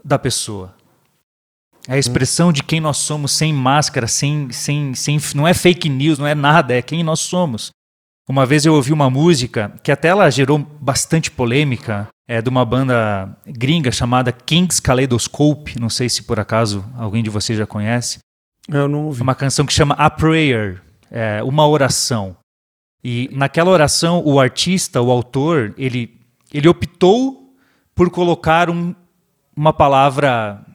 [0.03, 0.75] da pessoa.
[1.87, 5.89] É a expressão de quem nós somos sem máscara, sem, sem, sem, não é fake
[5.89, 7.71] news, não é nada, é quem nós somos.
[8.27, 12.63] Uma vez eu ouvi uma música que até ela gerou bastante polêmica, é de uma
[12.63, 15.79] banda gringa chamada King's Kaleidoscope.
[15.79, 18.19] Não sei se por acaso alguém de vocês já conhece.
[18.67, 19.21] Eu não ouvi.
[19.21, 22.37] É uma canção que chama A Prayer, é uma oração.
[23.03, 26.19] E naquela oração, o artista, o autor, ele,
[26.53, 27.53] ele optou
[27.95, 28.93] por colocar um,
[29.55, 30.65] uma palavra.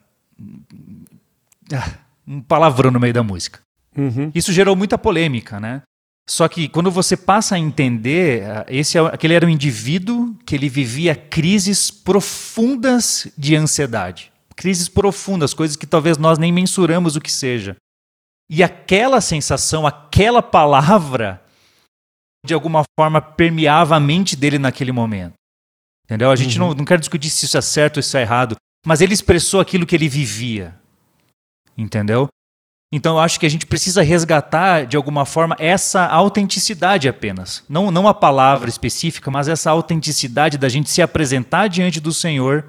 [2.27, 3.61] Um palavrão no meio da música.
[3.97, 4.31] Uhum.
[4.35, 5.83] Isso gerou muita polêmica, né?
[6.29, 10.55] Só que quando você passa a entender, ah, esse, é aquele era um indivíduo que
[10.55, 14.33] ele vivia crises profundas de ansiedade.
[14.57, 17.77] Crises profundas, coisas que talvez nós nem mensuramos o que seja.
[18.49, 21.43] E aquela sensação, aquela palavra,
[22.45, 25.35] de alguma forma permeava a mente dele naquele momento.
[26.05, 26.31] Entendeu?
[26.31, 26.69] A gente uhum.
[26.69, 29.61] não, não quer discutir se isso é certo ou se é errado, mas ele expressou
[29.61, 30.79] aquilo que ele vivia.
[31.77, 32.29] Entendeu?
[32.93, 37.65] Então eu acho que a gente precisa resgatar, de alguma forma, essa autenticidade apenas.
[37.69, 42.67] Não, não a palavra específica, mas essa autenticidade da gente se apresentar diante do Senhor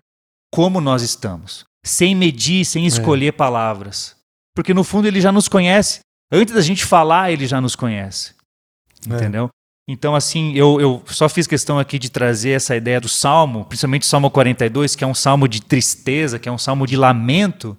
[0.51, 1.65] como nós estamos.
[1.85, 2.87] Sem medir, sem é.
[2.87, 3.31] escolher é.
[3.31, 4.15] palavras.
[4.55, 5.99] Porque no fundo ele já nos conhece.
[6.31, 8.33] Antes da gente falar, ele já nos conhece.
[9.07, 9.17] É.
[9.87, 14.01] Então, assim, eu, eu só fiz questão aqui de trazer essa ideia do salmo, principalmente
[14.01, 17.77] o Salmo 42, que é um salmo de tristeza, que é um salmo de lamento,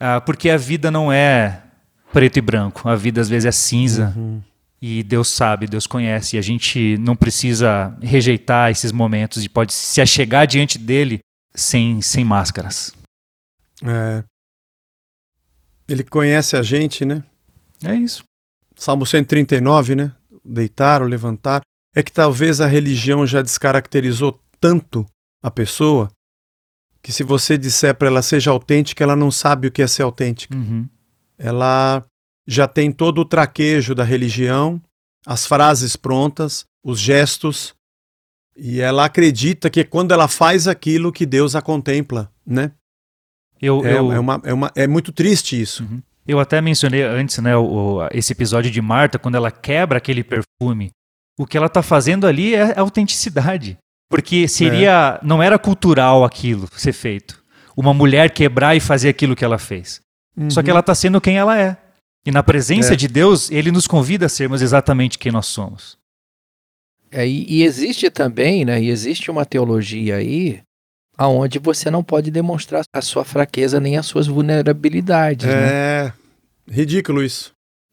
[0.00, 1.62] uh, porque a vida não é
[2.10, 4.14] preto e branco, a vida às vezes é cinza.
[4.16, 4.42] Uhum.
[4.80, 9.74] E Deus sabe, Deus conhece, e a gente não precisa rejeitar esses momentos e pode
[9.74, 11.20] se achegar diante dele
[11.54, 12.94] sem, sem máscaras.
[13.84, 14.24] É.
[15.86, 17.22] Ele conhece a gente, né?
[17.84, 18.24] É isso.
[18.74, 20.12] Salmo 139, né?
[20.44, 21.62] Deitar ou levantar,
[21.94, 25.06] é que talvez a religião já descaracterizou tanto
[25.42, 26.10] a pessoa
[27.02, 30.02] que se você disser para ela seja autêntica, ela não sabe o que é ser
[30.02, 30.54] autêntica.
[30.54, 30.88] Uhum.
[31.38, 32.04] Ela
[32.46, 34.80] já tem todo o traquejo da religião,
[35.26, 37.74] as frases prontas, os gestos,
[38.56, 42.72] e ela acredita que quando ela faz aquilo que Deus a contempla, né?
[43.60, 44.12] Eu, é, eu...
[44.12, 45.84] é, uma, é, uma, é muito triste isso.
[45.84, 46.02] Uhum.
[46.30, 50.92] Eu até mencionei antes, né, o, esse episódio de Marta, quando ela quebra aquele perfume.
[51.36, 53.76] O que ela está fazendo ali é autenticidade.
[54.08, 55.18] Porque seria.
[55.20, 55.26] É.
[55.26, 57.42] Não era cultural aquilo ser feito.
[57.76, 60.00] Uma mulher quebrar e fazer aquilo que ela fez.
[60.36, 60.48] Uhum.
[60.48, 61.76] Só que ela está sendo quem ela é.
[62.24, 62.96] E na presença é.
[62.96, 65.98] de Deus, ele nos convida a sermos exatamente quem nós somos.
[67.10, 68.80] É, e, e, existe também, né?
[68.80, 70.60] E existe uma teologia aí
[71.18, 75.44] aonde você não pode demonstrar a sua fraqueza nem as suas vulnerabilidades.
[75.44, 75.52] Né?
[75.54, 76.12] É né?
[76.70, 77.52] Ridículo isso.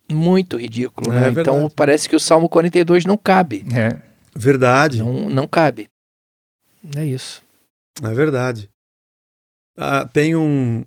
[0.09, 1.41] Muito ridículo, é, né?
[1.41, 3.65] Então parece que o Salmo 42 não cabe.
[3.75, 4.01] É.
[4.35, 4.99] Verdade.
[4.99, 5.89] Não, não cabe.
[6.95, 7.41] É isso.
[8.01, 8.69] É verdade.
[9.75, 10.85] Ah, tem um.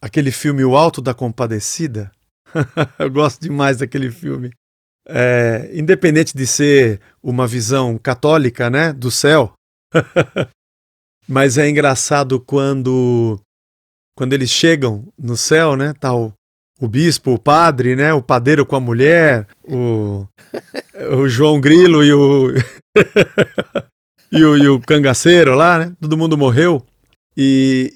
[0.00, 2.10] aquele filme O Alto da Compadecida.
[2.98, 4.50] Eu gosto demais daquele filme.
[5.08, 9.54] É, independente de ser uma visão católica, né, do céu,
[11.28, 13.40] Mas é engraçado quando
[14.16, 15.92] quando eles chegam no céu, né?
[15.94, 16.32] Tá o,
[16.80, 18.12] o bispo, o padre, né?
[18.12, 20.26] O padeiro com a mulher, o,
[21.18, 22.54] o João Grilo e o,
[24.30, 25.92] e o e o cangaceiro lá, né?
[26.00, 26.84] Todo mundo morreu.
[27.36, 27.92] E,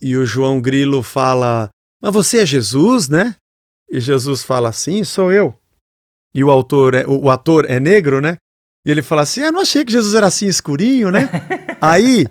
[0.00, 1.68] e o João Grilo fala:
[2.00, 3.36] Mas você é Jesus, né?
[3.90, 5.54] E Jesus fala assim: Sou eu.
[6.34, 8.36] E o autor, é, o, o ator é negro, né?
[8.86, 11.28] E ele fala assim: Eu não achei que Jesus era assim escurinho, né?
[11.80, 12.26] aí,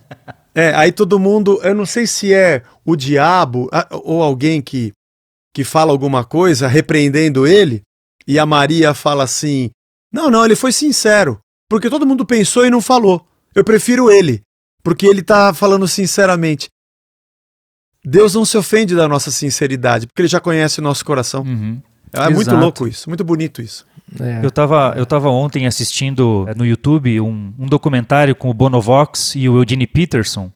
[0.56, 3.69] é, aí todo mundo, eu não sei se é o diabo
[4.04, 4.91] ou alguém que,
[5.53, 7.81] que fala alguma coisa repreendendo ele,
[8.27, 9.69] e a Maria fala assim:
[10.11, 13.25] Não, não, ele foi sincero, porque todo mundo pensou e não falou.
[13.53, 14.41] Eu prefiro ele,
[14.83, 16.69] porque ele está falando sinceramente.
[18.03, 21.43] Deus não se ofende da nossa sinceridade, porque ele já conhece o nosso coração.
[21.43, 21.82] Uhum.
[22.13, 23.86] É muito louco isso, muito bonito isso.
[24.19, 24.43] É.
[24.43, 29.36] Eu estava eu tava ontem assistindo é, no YouTube um, um documentário com o Bonovox
[29.36, 30.51] e o Eugene Peterson.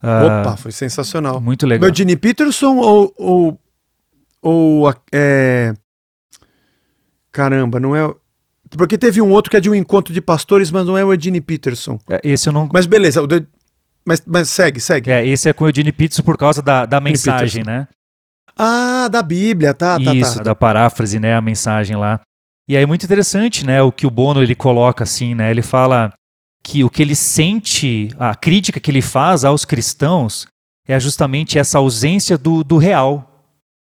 [0.00, 1.40] Opa, uh, foi sensacional.
[1.40, 1.88] Muito legal.
[1.88, 3.12] O Eugene Peterson ou.
[3.16, 3.58] ou,
[4.46, 5.74] ou é...
[7.32, 8.14] Caramba, não é.
[8.70, 11.12] Porque teve um outro que é de um encontro de pastores, mas não é o
[11.12, 11.98] Eugene Peterson.
[12.08, 12.68] É, esse eu não.
[12.72, 13.44] Mas beleza, o de...
[14.04, 15.10] mas, mas segue, segue.
[15.10, 17.88] É, esse é com o Eugene Peterson por causa da, da mensagem, né?
[18.56, 20.44] Ah, da Bíblia, tá, tá, Isso, tá.
[20.44, 22.20] da paráfrase, né, a mensagem lá.
[22.68, 25.50] E aí é muito interessante, né, o que o Bono ele coloca assim, né?
[25.50, 26.12] Ele fala
[26.62, 30.46] que o que ele sente, a crítica que ele faz aos cristãos
[30.88, 33.35] é justamente essa ausência do, do real.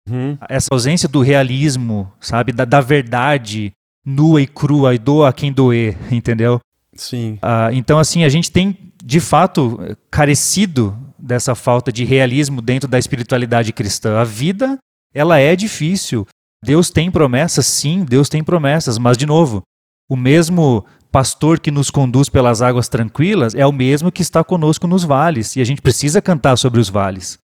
[0.10, 0.38] Uhum.
[0.48, 3.72] Essa ausência do realismo, sabe, da, da verdade,
[4.06, 6.60] nua e crua e doa a quem doer, entendeu?
[6.96, 7.38] Sim.
[7.42, 9.80] Ah, então, assim, a gente tem de fato
[10.12, 14.20] carecido dessa falta de realismo dentro da espiritualidade cristã.
[14.20, 14.78] A vida,
[15.14, 16.26] ela é difícil.
[16.64, 19.64] Deus tem promessas, sim, Deus tem promessas, mas de novo,
[20.10, 24.88] o mesmo pastor que nos conduz pelas águas tranquilas é o mesmo que está conosco
[24.88, 27.38] nos vales, e a gente precisa cantar sobre os vales.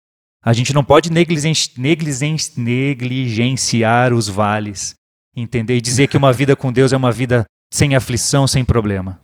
[0.45, 4.93] A gente não pode negligen negligen negligenciar os vales,
[5.35, 5.77] entender?
[5.77, 9.19] E dizer que uma vida com Deus é uma vida sem aflição, sem problema.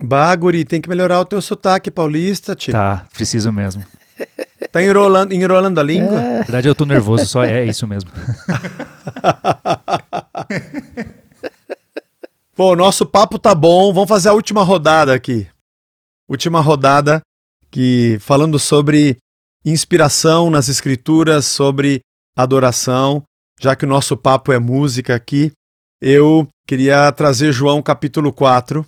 [0.00, 2.72] Baguri, tem que melhorar o teu sotaque paulista, tio.
[2.72, 3.84] Tá, preciso mesmo.
[4.72, 6.20] Tá enrolando, enrolando a língua?
[6.20, 8.10] Na verdade, eu tô nervoso, só é isso mesmo.
[12.54, 13.94] Bom, nosso papo tá bom.
[13.94, 15.46] Vamos fazer a última rodada aqui.
[16.28, 17.22] Última rodada
[17.70, 19.16] que falando sobre
[19.70, 22.00] inspiração nas escrituras, sobre
[22.36, 23.22] adoração,
[23.60, 25.52] já que o nosso papo é música aqui,
[26.00, 28.86] eu queria trazer João capítulo 4,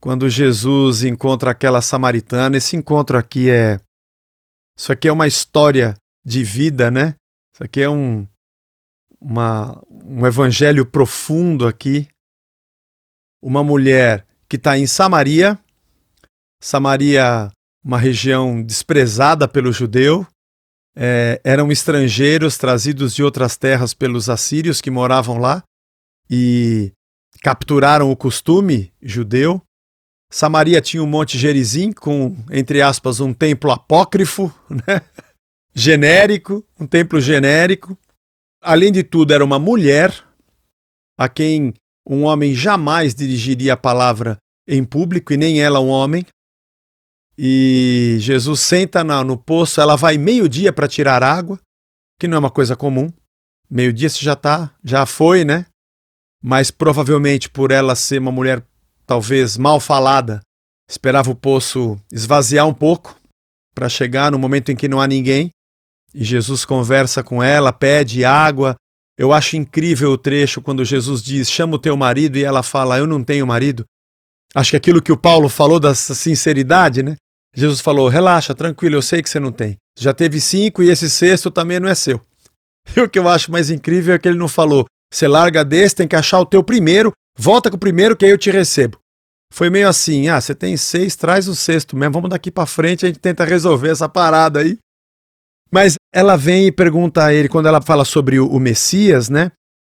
[0.00, 2.56] quando Jesus encontra aquela samaritana.
[2.56, 3.80] Esse encontro aqui é
[4.78, 5.94] isso aqui é uma história
[6.24, 7.14] de vida, né?
[7.54, 8.26] Isso aqui é um
[9.20, 12.08] uma, um evangelho profundo aqui
[13.42, 15.58] uma mulher que está em Samaria,
[16.62, 17.50] Samaria,
[17.84, 20.26] uma região desprezada pelo judeu,
[20.96, 25.62] é, eram estrangeiros trazidos de outras terras pelos assírios que moravam lá
[26.28, 26.92] e
[27.42, 29.62] capturaram o costume judeu.
[30.30, 35.02] Samaria tinha um monte Gerizim com, entre aspas, um templo apócrifo, né?
[35.74, 37.96] genérico, um templo genérico.
[38.62, 40.24] Além de tudo, era uma mulher
[41.18, 41.74] a quem
[42.06, 46.24] um homem jamais dirigiria a palavra em público, e nem ela um homem.
[47.42, 51.58] E Jesus senta no poço, ela vai meio-dia para tirar água,
[52.20, 53.10] que não é uma coisa comum.
[53.70, 55.64] Meio-dia você já tá, já foi, né?
[56.44, 58.62] Mas provavelmente por ela ser uma mulher
[59.06, 60.42] talvez mal falada,
[60.86, 63.18] esperava o poço esvaziar um pouco
[63.74, 65.48] para chegar no momento em que não há ninguém.
[66.14, 68.76] E Jesus conversa com ela, pede água,
[69.16, 72.98] eu acho incrível o trecho quando Jesus diz: chama o teu marido e ela fala:
[72.98, 73.86] eu não tenho marido.
[74.54, 77.16] Acho que aquilo que o Paulo falou da sinceridade, né?
[77.54, 79.76] Jesus falou: relaxa, tranquilo, eu sei que você não tem.
[79.98, 82.20] Já teve cinco e esse sexto também não é seu.
[82.96, 85.96] E o que eu acho mais incrível é que ele não falou: você larga desse,
[85.96, 88.98] tem que achar o teu primeiro, volta com o primeiro que aí eu te recebo.
[89.52, 93.04] Foi meio assim: ah, você tem seis, traz o sexto mesmo, vamos daqui para frente,
[93.04, 94.78] a gente tenta resolver essa parada aí.
[95.70, 99.52] Mas ela vem e pergunta a ele, quando ela fala sobre o, Messias, né?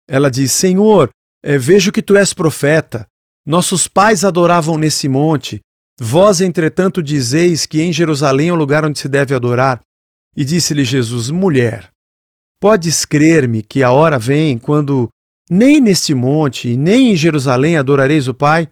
[0.09, 1.11] Ela diz: Senhor,
[1.42, 3.07] é, vejo que tu és profeta.
[3.46, 5.61] Nossos pais adoravam nesse monte.
[5.99, 9.80] Vós, entretanto, dizeis que em Jerusalém é o lugar onde se deve adorar.
[10.36, 11.90] E disse-lhe Jesus: Mulher,
[12.61, 15.09] podes crer-me que a hora vem quando
[15.51, 18.68] nem neste monte, nem em Jerusalém adorareis o Pai?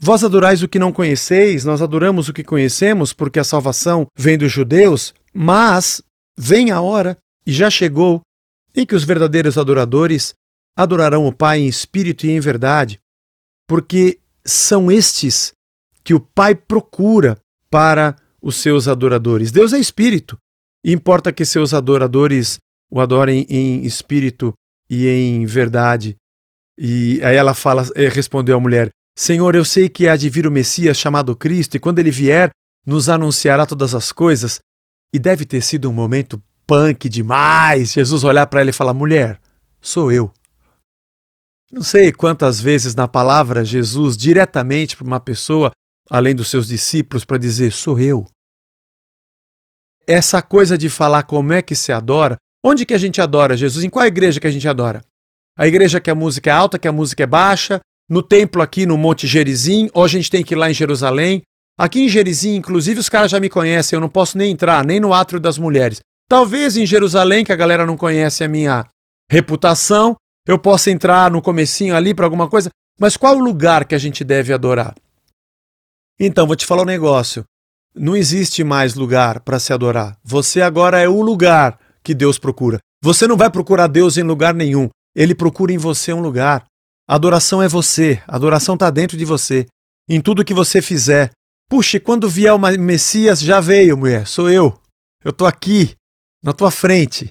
[0.00, 4.38] Vós adorais o que não conheceis, nós adoramos o que conhecemos, porque a salvação vem
[4.38, 6.02] dos judeus, mas
[6.40, 8.22] Vem a hora, e já chegou,
[8.72, 10.34] em que os verdadeiros adoradores
[10.76, 13.00] adorarão o Pai em espírito e em verdade,
[13.66, 15.52] porque são estes
[16.08, 17.36] que o Pai procura
[17.70, 19.52] para os seus adoradores.
[19.52, 20.38] Deus é espírito,
[20.82, 22.58] e importa que seus adoradores
[22.90, 24.54] o adorem em espírito
[24.88, 26.16] e em verdade.
[26.78, 28.88] E aí ela fala, eh, respondeu a mulher:
[29.18, 32.48] Senhor, eu sei que há de vir o Messias chamado Cristo, e quando ele vier,
[32.86, 34.60] nos anunciará todas as coisas.
[35.12, 37.92] E deve ter sido um momento punk demais.
[37.92, 39.38] Jesus olhar para ela e falar: mulher,
[39.78, 40.32] sou eu.
[41.70, 45.70] Não sei quantas vezes na palavra Jesus diretamente para uma pessoa,
[46.10, 48.26] além dos seus discípulos, para dizer: sou eu.
[50.06, 53.84] Essa coisa de falar como é que se adora, onde que a gente adora Jesus?
[53.84, 55.02] Em qual igreja que a gente adora?
[55.56, 58.86] A igreja que a música é alta, que a música é baixa, no templo aqui
[58.86, 61.42] no Monte Gerizim, ou a gente tem que ir lá em Jerusalém,
[61.78, 64.98] Aqui em Gerizim, inclusive, os caras já me conhecem, eu não posso nem entrar, nem
[64.98, 66.00] no átrio das mulheres.
[66.28, 68.84] Talvez em Jerusalém, que a galera não conhece a minha
[69.30, 73.94] reputação, eu possa entrar no comecinho ali para alguma coisa, mas qual o lugar que
[73.94, 74.92] a gente deve adorar?
[76.18, 77.44] Então, vou te falar um negócio.
[77.94, 80.16] Não existe mais lugar para se adorar.
[80.22, 82.78] Você agora é o lugar que Deus procura.
[83.02, 84.88] Você não vai procurar Deus em lugar nenhum.
[85.14, 86.64] Ele procura em você um lugar.
[87.08, 88.22] A adoração é você.
[88.26, 89.66] A adoração está dentro de você.
[90.08, 91.30] Em tudo que você fizer,
[91.68, 94.80] Puxa, quando vier o Messias, já veio, mulher, sou eu.
[95.22, 95.94] Eu estou aqui,
[96.42, 97.30] na tua frente.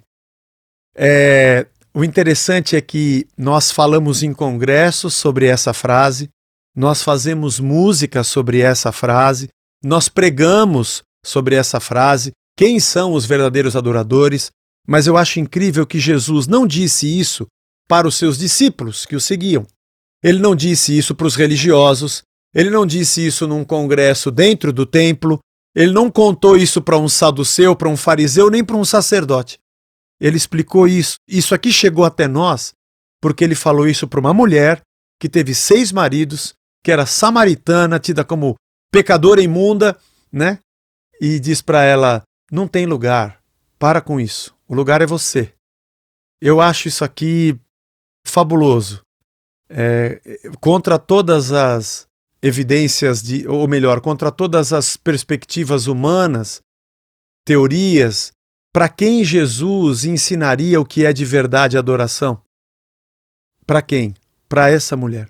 [0.95, 6.29] É, o interessante é que nós falamos em congressos sobre essa frase,
[6.78, 9.49] nós fazemos música sobre essa frase,
[9.84, 14.51] nós pregamos sobre essa frase, quem são os verdadeiros adoradores,
[14.88, 17.47] mas eu acho incrível que Jesus não disse isso
[17.88, 19.65] para os seus discípulos que o seguiam.
[20.23, 22.21] Ele não disse isso para os religiosos,
[22.53, 25.39] ele não disse isso num congresso dentro do templo,
[25.75, 29.57] ele não contou isso para um saduceu, para um fariseu, nem para um sacerdote.
[30.19, 31.17] Ele explicou isso.
[31.28, 32.73] Isso aqui chegou até nós
[33.21, 34.82] porque ele falou isso para uma mulher
[35.19, 36.53] que teve seis maridos,
[36.84, 38.55] que era samaritana, tida como
[38.91, 39.97] pecadora imunda,
[40.32, 40.59] né?
[41.19, 43.41] E diz para ela: não tem lugar,
[43.78, 45.53] para com isso, o lugar é você.
[46.41, 47.59] Eu acho isso aqui
[48.25, 49.01] fabuloso.
[49.69, 50.21] É,
[50.61, 52.07] contra todas as
[52.41, 56.61] evidências de, ou melhor, contra todas as perspectivas humanas,
[57.43, 58.32] teorias,
[58.71, 62.41] para quem Jesus ensinaria o que é de verdade adoração?
[63.65, 64.13] Para quem?
[64.47, 65.30] Para essa mulher.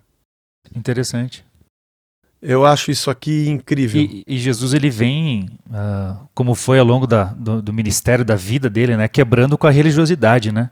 [0.78, 1.44] Interessante.
[2.42, 4.02] Eu acho isso aqui incrível.
[4.02, 8.36] E, e Jesus ele vem, uh, como foi ao longo da, do, do, ministério, da
[8.36, 10.70] vida dele, né, quebrando com a religiosidade, né?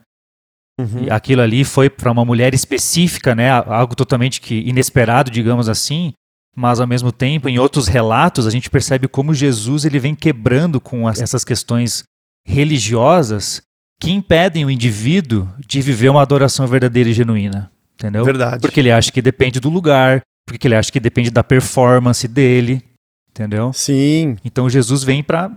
[0.77, 1.05] Uhum.
[1.09, 6.11] aquilo ali foi para uma mulher específica, né, algo totalmente que inesperado, digamos assim.
[6.53, 10.79] Mas ao mesmo tempo, em outros relatos, a gente percebe como Jesus ele vem quebrando
[10.81, 12.03] com as, essas questões
[12.45, 13.61] religiosas
[13.99, 17.71] que impedem o indivíduo de viver uma adoração verdadeira e genuína.
[17.95, 18.25] Entendeu?
[18.25, 18.61] Verdade.
[18.61, 22.83] Porque ele acha que depende do lugar, porque ele acha que depende da performance dele,
[23.29, 23.73] entendeu?
[23.73, 24.37] Sim.
[24.43, 25.51] Então Jesus vem para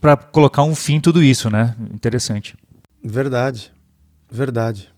[0.00, 1.74] para colocar um fim em tudo isso, né?
[1.92, 2.54] Interessante.
[3.02, 3.72] Verdade.
[4.30, 4.90] Verdade.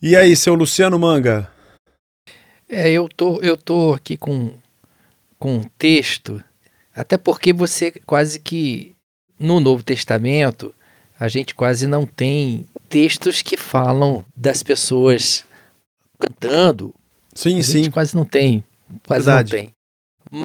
[0.00, 1.50] E aí, seu Luciano Manga?
[2.68, 4.54] É, eu tô eu tô aqui com
[5.38, 6.42] com um texto,
[6.94, 8.94] até porque você quase que
[9.38, 10.74] no Novo Testamento
[11.18, 15.44] a gente quase não tem textos que falam das pessoas
[16.24, 16.94] cantando
[17.34, 17.90] Sim, a sim.
[17.90, 18.64] quase não tem.
[19.06, 19.52] Quase Verdade.
[19.52, 19.74] não tem.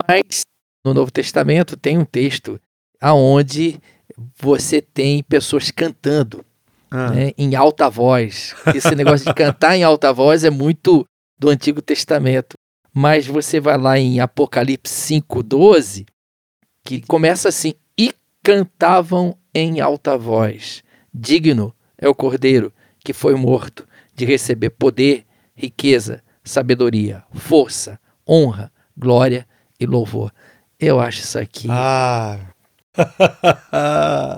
[0.08, 0.42] Mas
[0.86, 2.60] no Novo Testamento tem um texto
[3.02, 3.80] aonde
[4.40, 6.44] você tem pessoas cantando
[6.92, 8.56] Ah, né, em alta voz.
[8.76, 11.06] Esse negócio de cantar em alta voz é muito
[11.38, 12.54] do Antigo Testamento.
[12.94, 16.06] Mas você vai lá em Apocalipse 5,12,
[16.84, 18.12] que começa assim: E
[18.44, 20.84] cantavam em alta voz.
[21.14, 22.74] Digno é o cordeiro
[23.04, 25.24] que foi morto de receber poder,
[25.60, 29.46] riqueza, sabedoria, força, honra, glória
[29.78, 30.32] e louvor.
[30.80, 31.68] Eu acho isso aqui.
[31.70, 32.40] Ah.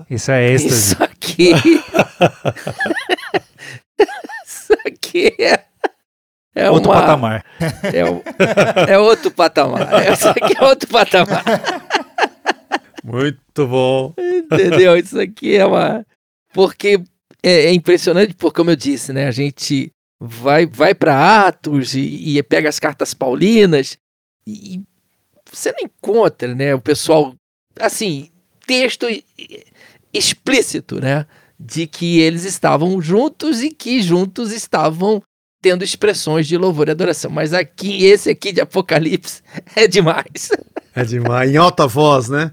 [0.10, 0.76] Isso é êxtase.
[0.76, 1.52] isso aqui.
[4.46, 5.66] isso aqui é.
[6.54, 7.46] É Outro uma, patamar.
[7.94, 8.00] É,
[8.94, 10.12] é outro patamar.
[10.12, 11.46] Isso aqui é outro patamar.
[13.04, 14.14] Muito bom.
[14.18, 14.98] Entendeu?
[14.98, 16.06] Isso aqui é uma.
[16.54, 17.02] Porque
[17.42, 19.28] é, é impressionante, porque, como eu disse, né?
[19.28, 23.98] A gente vai, vai para Atos e, e pega as cartas paulinas
[24.46, 24.80] e
[25.52, 26.76] você não encontra, né?
[26.76, 27.34] O pessoal,
[27.80, 28.30] assim,
[28.68, 29.08] texto
[30.14, 31.26] explícito, né?
[31.60, 35.22] De que eles estavam juntos e que juntos estavam
[35.62, 37.32] tendo expressões de louvor e adoração.
[37.32, 39.42] Mas aqui, esse aqui de Apocalipse
[39.76, 40.50] é demais.
[40.96, 41.52] É demais.
[41.52, 42.52] Em alta voz, né?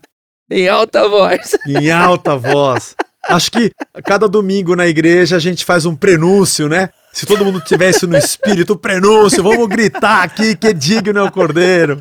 [0.51, 1.59] em alta voz.
[1.66, 2.97] Em alta voz.
[3.29, 3.71] Acho que
[4.05, 6.89] cada domingo na igreja a gente faz um prenúncio, né?
[7.13, 11.99] Se todo mundo tivesse no espírito, prenúncio, vamos gritar aqui que digno é o cordeiro.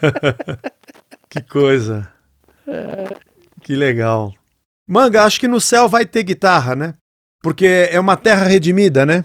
[1.28, 2.08] que coisa.
[3.62, 4.32] Que legal.
[4.86, 6.94] Manga, acho que no céu vai ter guitarra, né?
[7.42, 9.24] Porque é uma terra redimida, né?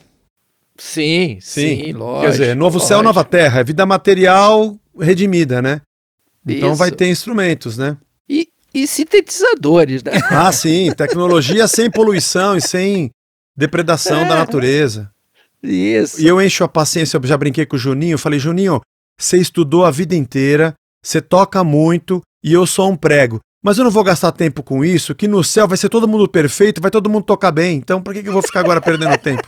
[0.77, 1.93] Sim, sim, Sim.
[1.93, 2.21] lógico.
[2.21, 3.03] Quer dizer, novo céu, lógico.
[3.03, 3.59] nova terra.
[3.61, 5.81] É vida material redimida, né?
[6.45, 6.97] Então vai Isso.
[6.97, 7.97] ter instrumentos, né?
[8.29, 10.11] E, e sintetizadores, né?
[10.29, 10.91] Ah, sim.
[10.93, 13.11] Tecnologia sem poluição e sem
[13.57, 15.09] depredação da natureza.
[15.63, 16.21] Isso.
[16.21, 18.79] E eu encho a paciência, eu já brinquei com o Juninho, eu falei, Juninho,
[19.19, 23.39] você estudou a vida inteira, você toca muito e eu sou um prego.
[23.63, 26.27] Mas eu não vou gastar tempo com isso, que no céu vai ser todo mundo
[26.29, 27.75] perfeito, vai todo mundo tocar bem.
[27.77, 29.41] Então por que, que eu vou ficar agora perdendo tempo?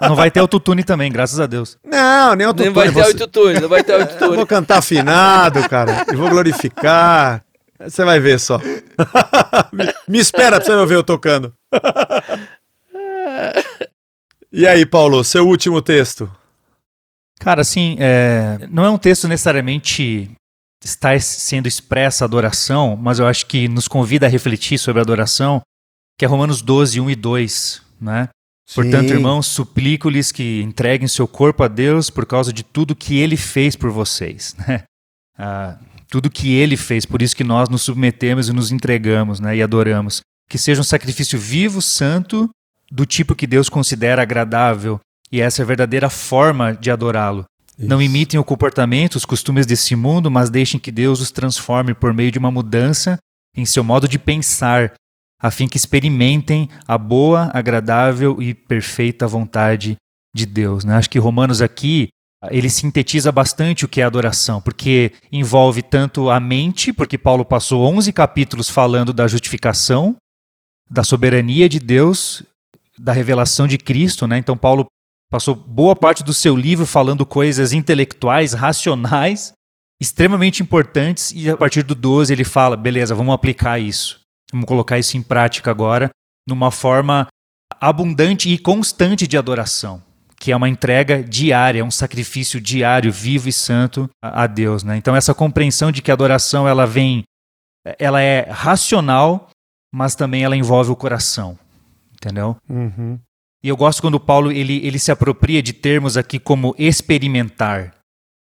[0.00, 1.76] Não vai ter autotune também, graças a Deus.
[1.84, 2.70] Não, nem Não autotune.
[2.74, 4.36] vai ter altitude, não vai ter Eu altitude.
[4.36, 6.06] vou cantar afinado, cara.
[6.10, 7.44] E vou glorificar.
[7.78, 8.58] Você vai ver só.
[9.72, 11.52] me, me espera pra você ver eu tocando.
[14.52, 16.30] e aí, Paulo, seu último texto?
[17.38, 20.30] Cara, assim, é, não é um texto necessariamente
[20.84, 25.02] está sendo expressa a adoração, mas eu acho que nos convida a refletir sobre a
[25.02, 25.60] adoração,
[26.18, 28.28] que é Romanos 12, 1 e 2, né?
[28.74, 29.14] Portanto, Sim.
[29.14, 33.76] irmãos, suplico-lhes que entreguem seu corpo a Deus por causa de tudo que Ele fez
[33.76, 34.54] por vocês.
[34.66, 34.84] Né?
[35.42, 35.78] Ah,
[36.08, 39.62] tudo que Ele fez, por isso que nós nos submetemos e nos entregamos né, e
[39.62, 40.20] adoramos.
[40.50, 42.50] Que seja um sacrifício vivo, santo,
[42.90, 47.44] do tipo que Deus considera agradável, e essa é a verdadeira forma de adorá-lo.
[47.78, 52.12] Não imitem o comportamento, os costumes desse mundo, mas deixem que Deus os transforme por
[52.12, 53.18] meio de uma mudança
[53.56, 54.92] em seu modo de pensar,
[55.40, 59.96] a fim que experimentem a boa, agradável e perfeita vontade
[60.34, 60.84] de Deus.
[60.84, 60.94] Né?
[60.94, 62.08] Acho que Romanos aqui
[62.50, 67.84] ele sintetiza bastante o que é adoração, porque envolve tanto a mente, porque Paulo passou
[67.84, 70.16] 11 capítulos falando da justificação,
[70.90, 72.42] da soberania de Deus,
[73.00, 74.38] da revelação de Cristo, né?
[74.38, 74.86] Então Paulo
[75.30, 79.52] passou boa parte do seu livro falando coisas intelectuais, racionais,
[80.00, 84.20] extremamente importantes, e a partir do 12 ele fala: beleza, vamos aplicar isso.
[84.52, 86.10] Vamos colocar isso em prática agora,
[86.48, 87.28] numa forma
[87.80, 90.02] abundante e constante de adoração
[90.40, 94.82] que é uma entrega diária, um sacrifício diário, vivo e santo a, Deus.
[94.82, 94.96] Né?
[94.96, 97.24] Então essa compreensão de que a adoração ela vem,
[97.98, 99.50] ela é racional,
[99.94, 101.58] mas também ela envolve o coração,
[102.20, 102.56] entendeu?
[102.68, 103.18] Uhum.
[103.62, 107.94] E eu gosto quando Paulo ele, ele se apropria de termos aqui como experimentar.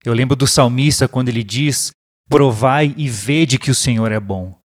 [0.05, 1.93] Eu lembro do salmista quando ele diz:
[2.29, 4.57] provai e vede que o Senhor é bom.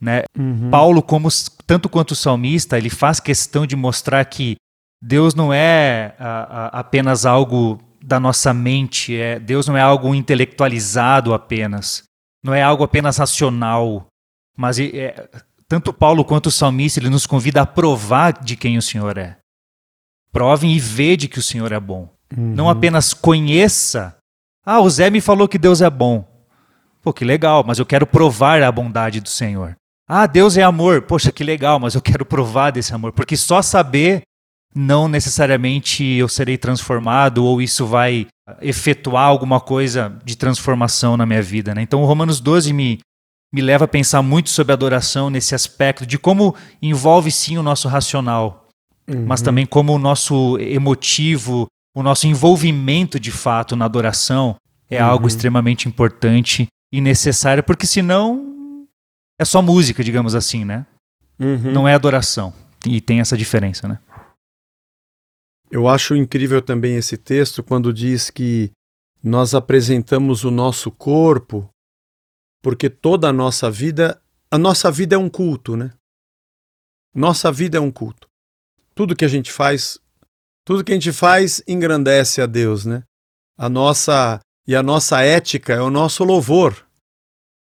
[0.00, 0.24] Né?
[0.38, 0.70] Uhum.
[0.70, 1.28] Paulo, como
[1.66, 4.56] tanto quanto o salmista, ele faz questão de mostrar que
[5.02, 10.14] Deus não é a, a, apenas algo da nossa mente, é, Deus não é algo
[10.14, 12.02] intelectualizado apenas,
[12.42, 14.06] não é algo apenas racional,
[14.56, 15.28] mas é,
[15.68, 19.38] tanto Paulo quanto o salmista ele nos convida a provar de quem o Senhor é.
[20.32, 22.08] Provem e vede que o Senhor é bom.
[22.36, 22.54] Uhum.
[22.54, 24.16] Não apenas conheça.
[24.64, 26.26] Ah, o Zé me falou que Deus é bom.
[27.02, 29.76] Pô, que legal, mas eu quero provar a bondade do Senhor.
[30.08, 31.02] Ah, Deus é amor.
[31.02, 33.12] Poxa, que legal, mas eu quero provar desse amor.
[33.12, 34.22] Porque só saber
[34.74, 38.26] não necessariamente eu serei transformado ou isso vai
[38.60, 41.74] efetuar alguma coisa de transformação na minha vida.
[41.74, 41.82] Né?
[41.82, 42.98] Então, o Romanos 12 me,
[43.54, 47.86] me leva a pensar muito sobre adoração nesse aspecto de como envolve sim o nosso
[47.86, 48.66] racional,
[49.08, 49.26] Uhum.
[49.26, 54.56] mas também como o nosso emotivo, o nosso envolvimento de fato na adoração
[54.90, 55.08] é Uhum.
[55.10, 58.86] algo extremamente importante e necessário, porque senão
[59.40, 60.84] é só música, digamos assim, né?
[61.38, 61.70] Uhum.
[61.72, 62.52] Não é adoração.
[62.86, 63.98] E tem essa diferença, né?
[65.70, 68.70] Eu acho incrível também esse texto quando diz que
[69.22, 71.68] nós apresentamos o nosso corpo
[72.64, 74.18] porque toda a nossa vida,
[74.50, 75.92] a nossa vida é um culto, né?
[77.14, 78.26] Nossa vida é um culto.
[78.94, 79.98] Tudo que a gente faz,
[80.64, 83.02] tudo que a gente faz engrandece a Deus, né?
[83.58, 86.86] A nossa e a nossa ética é o nosso louvor.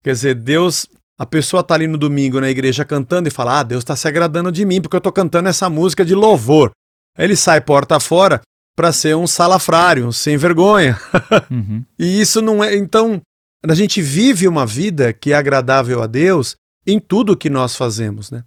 [0.02, 3.62] Quer dizer, Deus, a pessoa está ali no domingo na igreja cantando e fala: "Ah,
[3.62, 6.72] Deus está se agradando de mim porque eu estou cantando essa música de louvor".
[7.16, 8.40] Aí ele sai porta fora
[8.74, 10.98] para ser um salafrário, um sem vergonha.
[11.48, 11.84] Uhum.
[11.96, 12.74] E isso não é.
[12.74, 13.22] Então,
[13.66, 16.56] a gente vive uma vida que é agradável a Deus
[16.86, 18.42] em tudo que nós fazemos, né?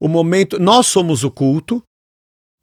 [0.00, 1.82] O momento, nós somos o culto,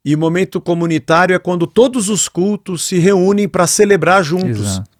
[0.04, 4.60] e o momento comunitário é quando todos os cultos se reúnem para celebrar juntos.
[4.60, 4.90] Exato.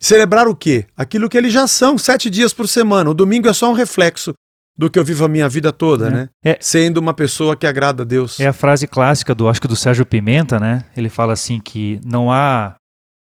[0.00, 0.86] Celebrar o quê?
[0.96, 3.10] Aquilo que eles já são, sete dias por semana.
[3.10, 4.32] O domingo é só um reflexo
[4.76, 6.10] do que eu vivo a minha vida toda, É.
[6.10, 6.28] né?
[6.44, 6.56] É.
[6.60, 8.38] Sendo uma pessoa que agrada a Deus.
[8.38, 10.84] É a frase clássica do, acho que do Sérgio Pimenta, né?
[10.96, 12.76] Ele fala assim que não há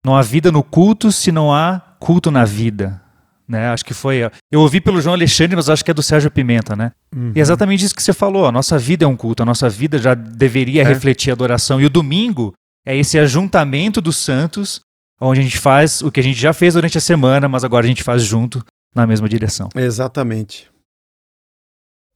[0.04, 3.00] não há vida no culto se não há culto na vida,
[3.48, 3.68] né?
[3.68, 4.20] Acho que foi,
[4.50, 6.92] eu ouvi pelo João Alexandre, mas acho que é do Sérgio Pimenta, né?
[7.14, 7.32] Uhum.
[7.34, 9.68] E é exatamente isso que você falou, a nossa vida é um culto, a nossa
[9.68, 10.84] vida já deveria É.
[10.84, 12.52] refletir a adoração e o domingo
[12.86, 14.80] é esse ajuntamento dos santos,
[15.20, 17.84] onde a gente faz o que a gente já fez durante a semana, mas agora
[17.84, 18.64] a gente faz junto
[18.94, 19.68] na mesma direção.
[19.74, 20.70] Exatamente.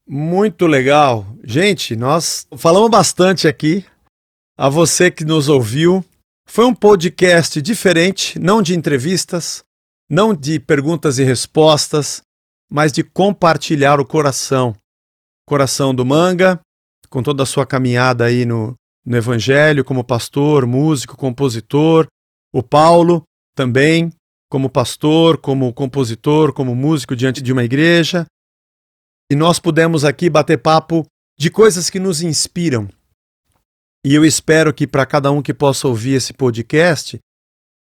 [0.08, 1.26] Muito legal.
[1.44, 3.84] Gente, nós falamos bastante aqui.
[4.58, 6.04] A você que nos ouviu.
[6.48, 9.64] Foi um podcast diferente, não de entrevistas,
[10.08, 12.22] não de perguntas e respostas,
[12.70, 14.74] mas de compartilhar o coração.
[15.46, 16.60] Coração do Manga,
[17.08, 22.06] com toda a sua caminhada aí no, no Evangelho, como pastor, músico, compositor.
[22.52, 23.22] O Paulo
[23.54, 24.12] também,
[24.50, 28.26] como pastor, como compositor, como músico diante de uma igreja.
[29.30, 31.06] E nós pudemos aqui bater papo
[31.38, 32.88] de coisas que nos inspiram.
[34.04, 37.18] E eu espero que para cada um que possa ouvir esse podcast,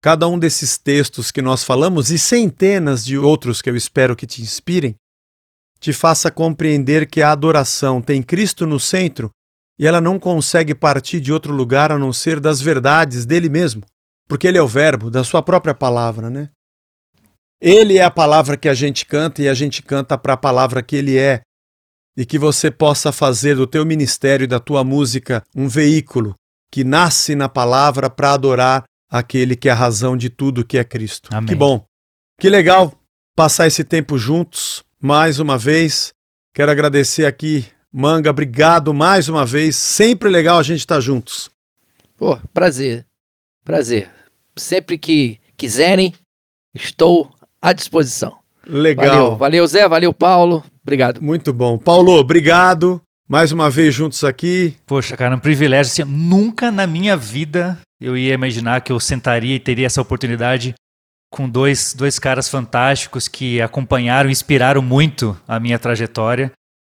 [0.07, 4.25] cada um desses textos que nós falamos e centenas de outros que eu espero que
[4.25, 4.95] te inspirem,
[5.81, 9.29] te faça compreender que a adoração tem Cristo no centro
[9.77, 13.83] e ela não consegue partir de outro lugar a não ser das verdades dele mesmo,
[14.29, 16.51] porque ele é o verbo da sua própria palavra, né?
[17.59, 20.81] Ele é a palavra que a gente canta e a gente canta para a palavra
[20.81, 21.41] que ele é.
[22.15, 26.33] E que você possa fazer do teu ministério e da tua música um veículo
[26.71, 30.83] que nasce na palavra para adorar aquele que é a razão de tudo que é
[30.83, 31.29] Cristo.
[31.31, 31.47] Amém.
[31.47, 31.85] Que bom.
[32.39, 32.93] Que legal
[33.35, 36.13] passar esse tempo juntos mais uma vez.
[36.53, 39.75] Quero agradecer aqui, Manga, obrigado mais uma vez.
[39.75, 41.49] Sempre legal a gente estar juntos.
[42.17, 43.05] Pô, prazer.
[43.63, 44.09] Prazer.
[44.55, 46.13] Sempre que quiserem,
[46.73, 47.31] estou
[47.61, 48.37] à disposição.
[48.65, 49.07] Legal.
[49.07, 50.63] Valeu, valeu Zé, valeu Paulo.
[50.81, 51.21] Obrigado.
[51.21, 51.77] Muito bom.
[51.77, 53.01] Paulo, obrigado.
[53.27, 54.75] Mais uma vez juntos aqui.
[54.85, 55.91] Poxa, cara, é um privilégio.
[55.91, 60.75] Assim, nunca na minha vida eu ia imaginar que eu sentaria e teria essa oportunidade
[61.31, 66.51] com dois, dois caras fantásticos que acompanharam, inspiraram muito a minha trajetória.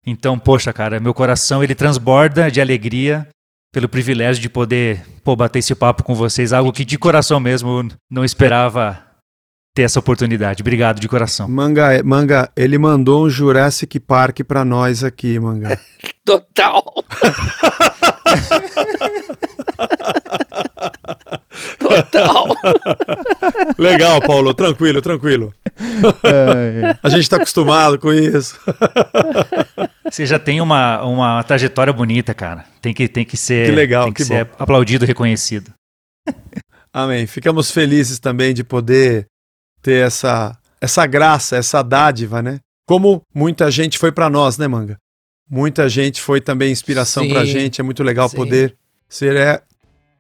[0.07, 3.27] Então, poxa, cara, meu coração ele transborda de alegria
[3.73, 7.89] pelo privilégio de poder pô, bater esse papo com vocês, algo que de coração mesmo
[8.11, 9.01] não esperava
[9.75, 10.63] ter essa oportunidade.
[10.63, 11.49] Obrigado de coração.
[11.49, 15.79] Manga, Manga, ele mandou um Jurassic Park para nós aqui, Manga.
[16.25, 16.83] Total.
[21.97, 22.47] Total.
[23.79, 25.55] Legal, Paulo, tranquilo, tranquilo.
[27.03, 28.59] A gente está acostumado com isso.
[30.11, 32.65] Você já tem uma, uma trajetória bonita, cara.
[32.81, 34.55] Tem que, tem que ser, que legal, tem que, que ser bom.
[34.59, 35.73] aplaudido, reconhecido.
[36.93, 37.27] Amém.
[37.27, 39.27] Ficamos felizes também de poder
[39.83, 42.59] ter essa, essa graça, essa dádiva, né?
[42.87, 44.97] Como muita gente foi para nós, né, Manga?
[45.49, 47.81] Muita gente foi também inspiração para gente.
[47.81, 48.37] É muito legal sim.
[48.37, 48.77] poder
[49.09, 49.63] ser.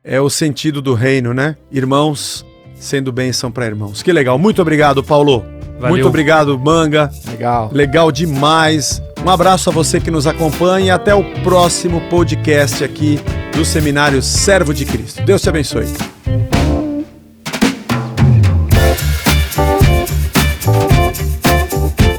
[0.02, 1.56] É, o sentido do reino, né?
[1.70, 2.44] Irmãos
[2.80, 4.02] sendo bênção para irmãos.
[4.02, 4.38] Que legal.
[4.38, 5.44] Muito obrigado, Paulo.
[5.78, 5.90] Valeu.
[5.90, 7.10] Muito obrigado, Manga.
[7.28, 7.70] Legal.
[7.72, 9.02] Legal demais.
[9.24, 13.18] Um abraço a você que nos acompanha e até o próximo podcast aqui
[13.54, 15.22] do Seminário Servo de Cristo.
[15.22, 16.19] Deus te abençoe.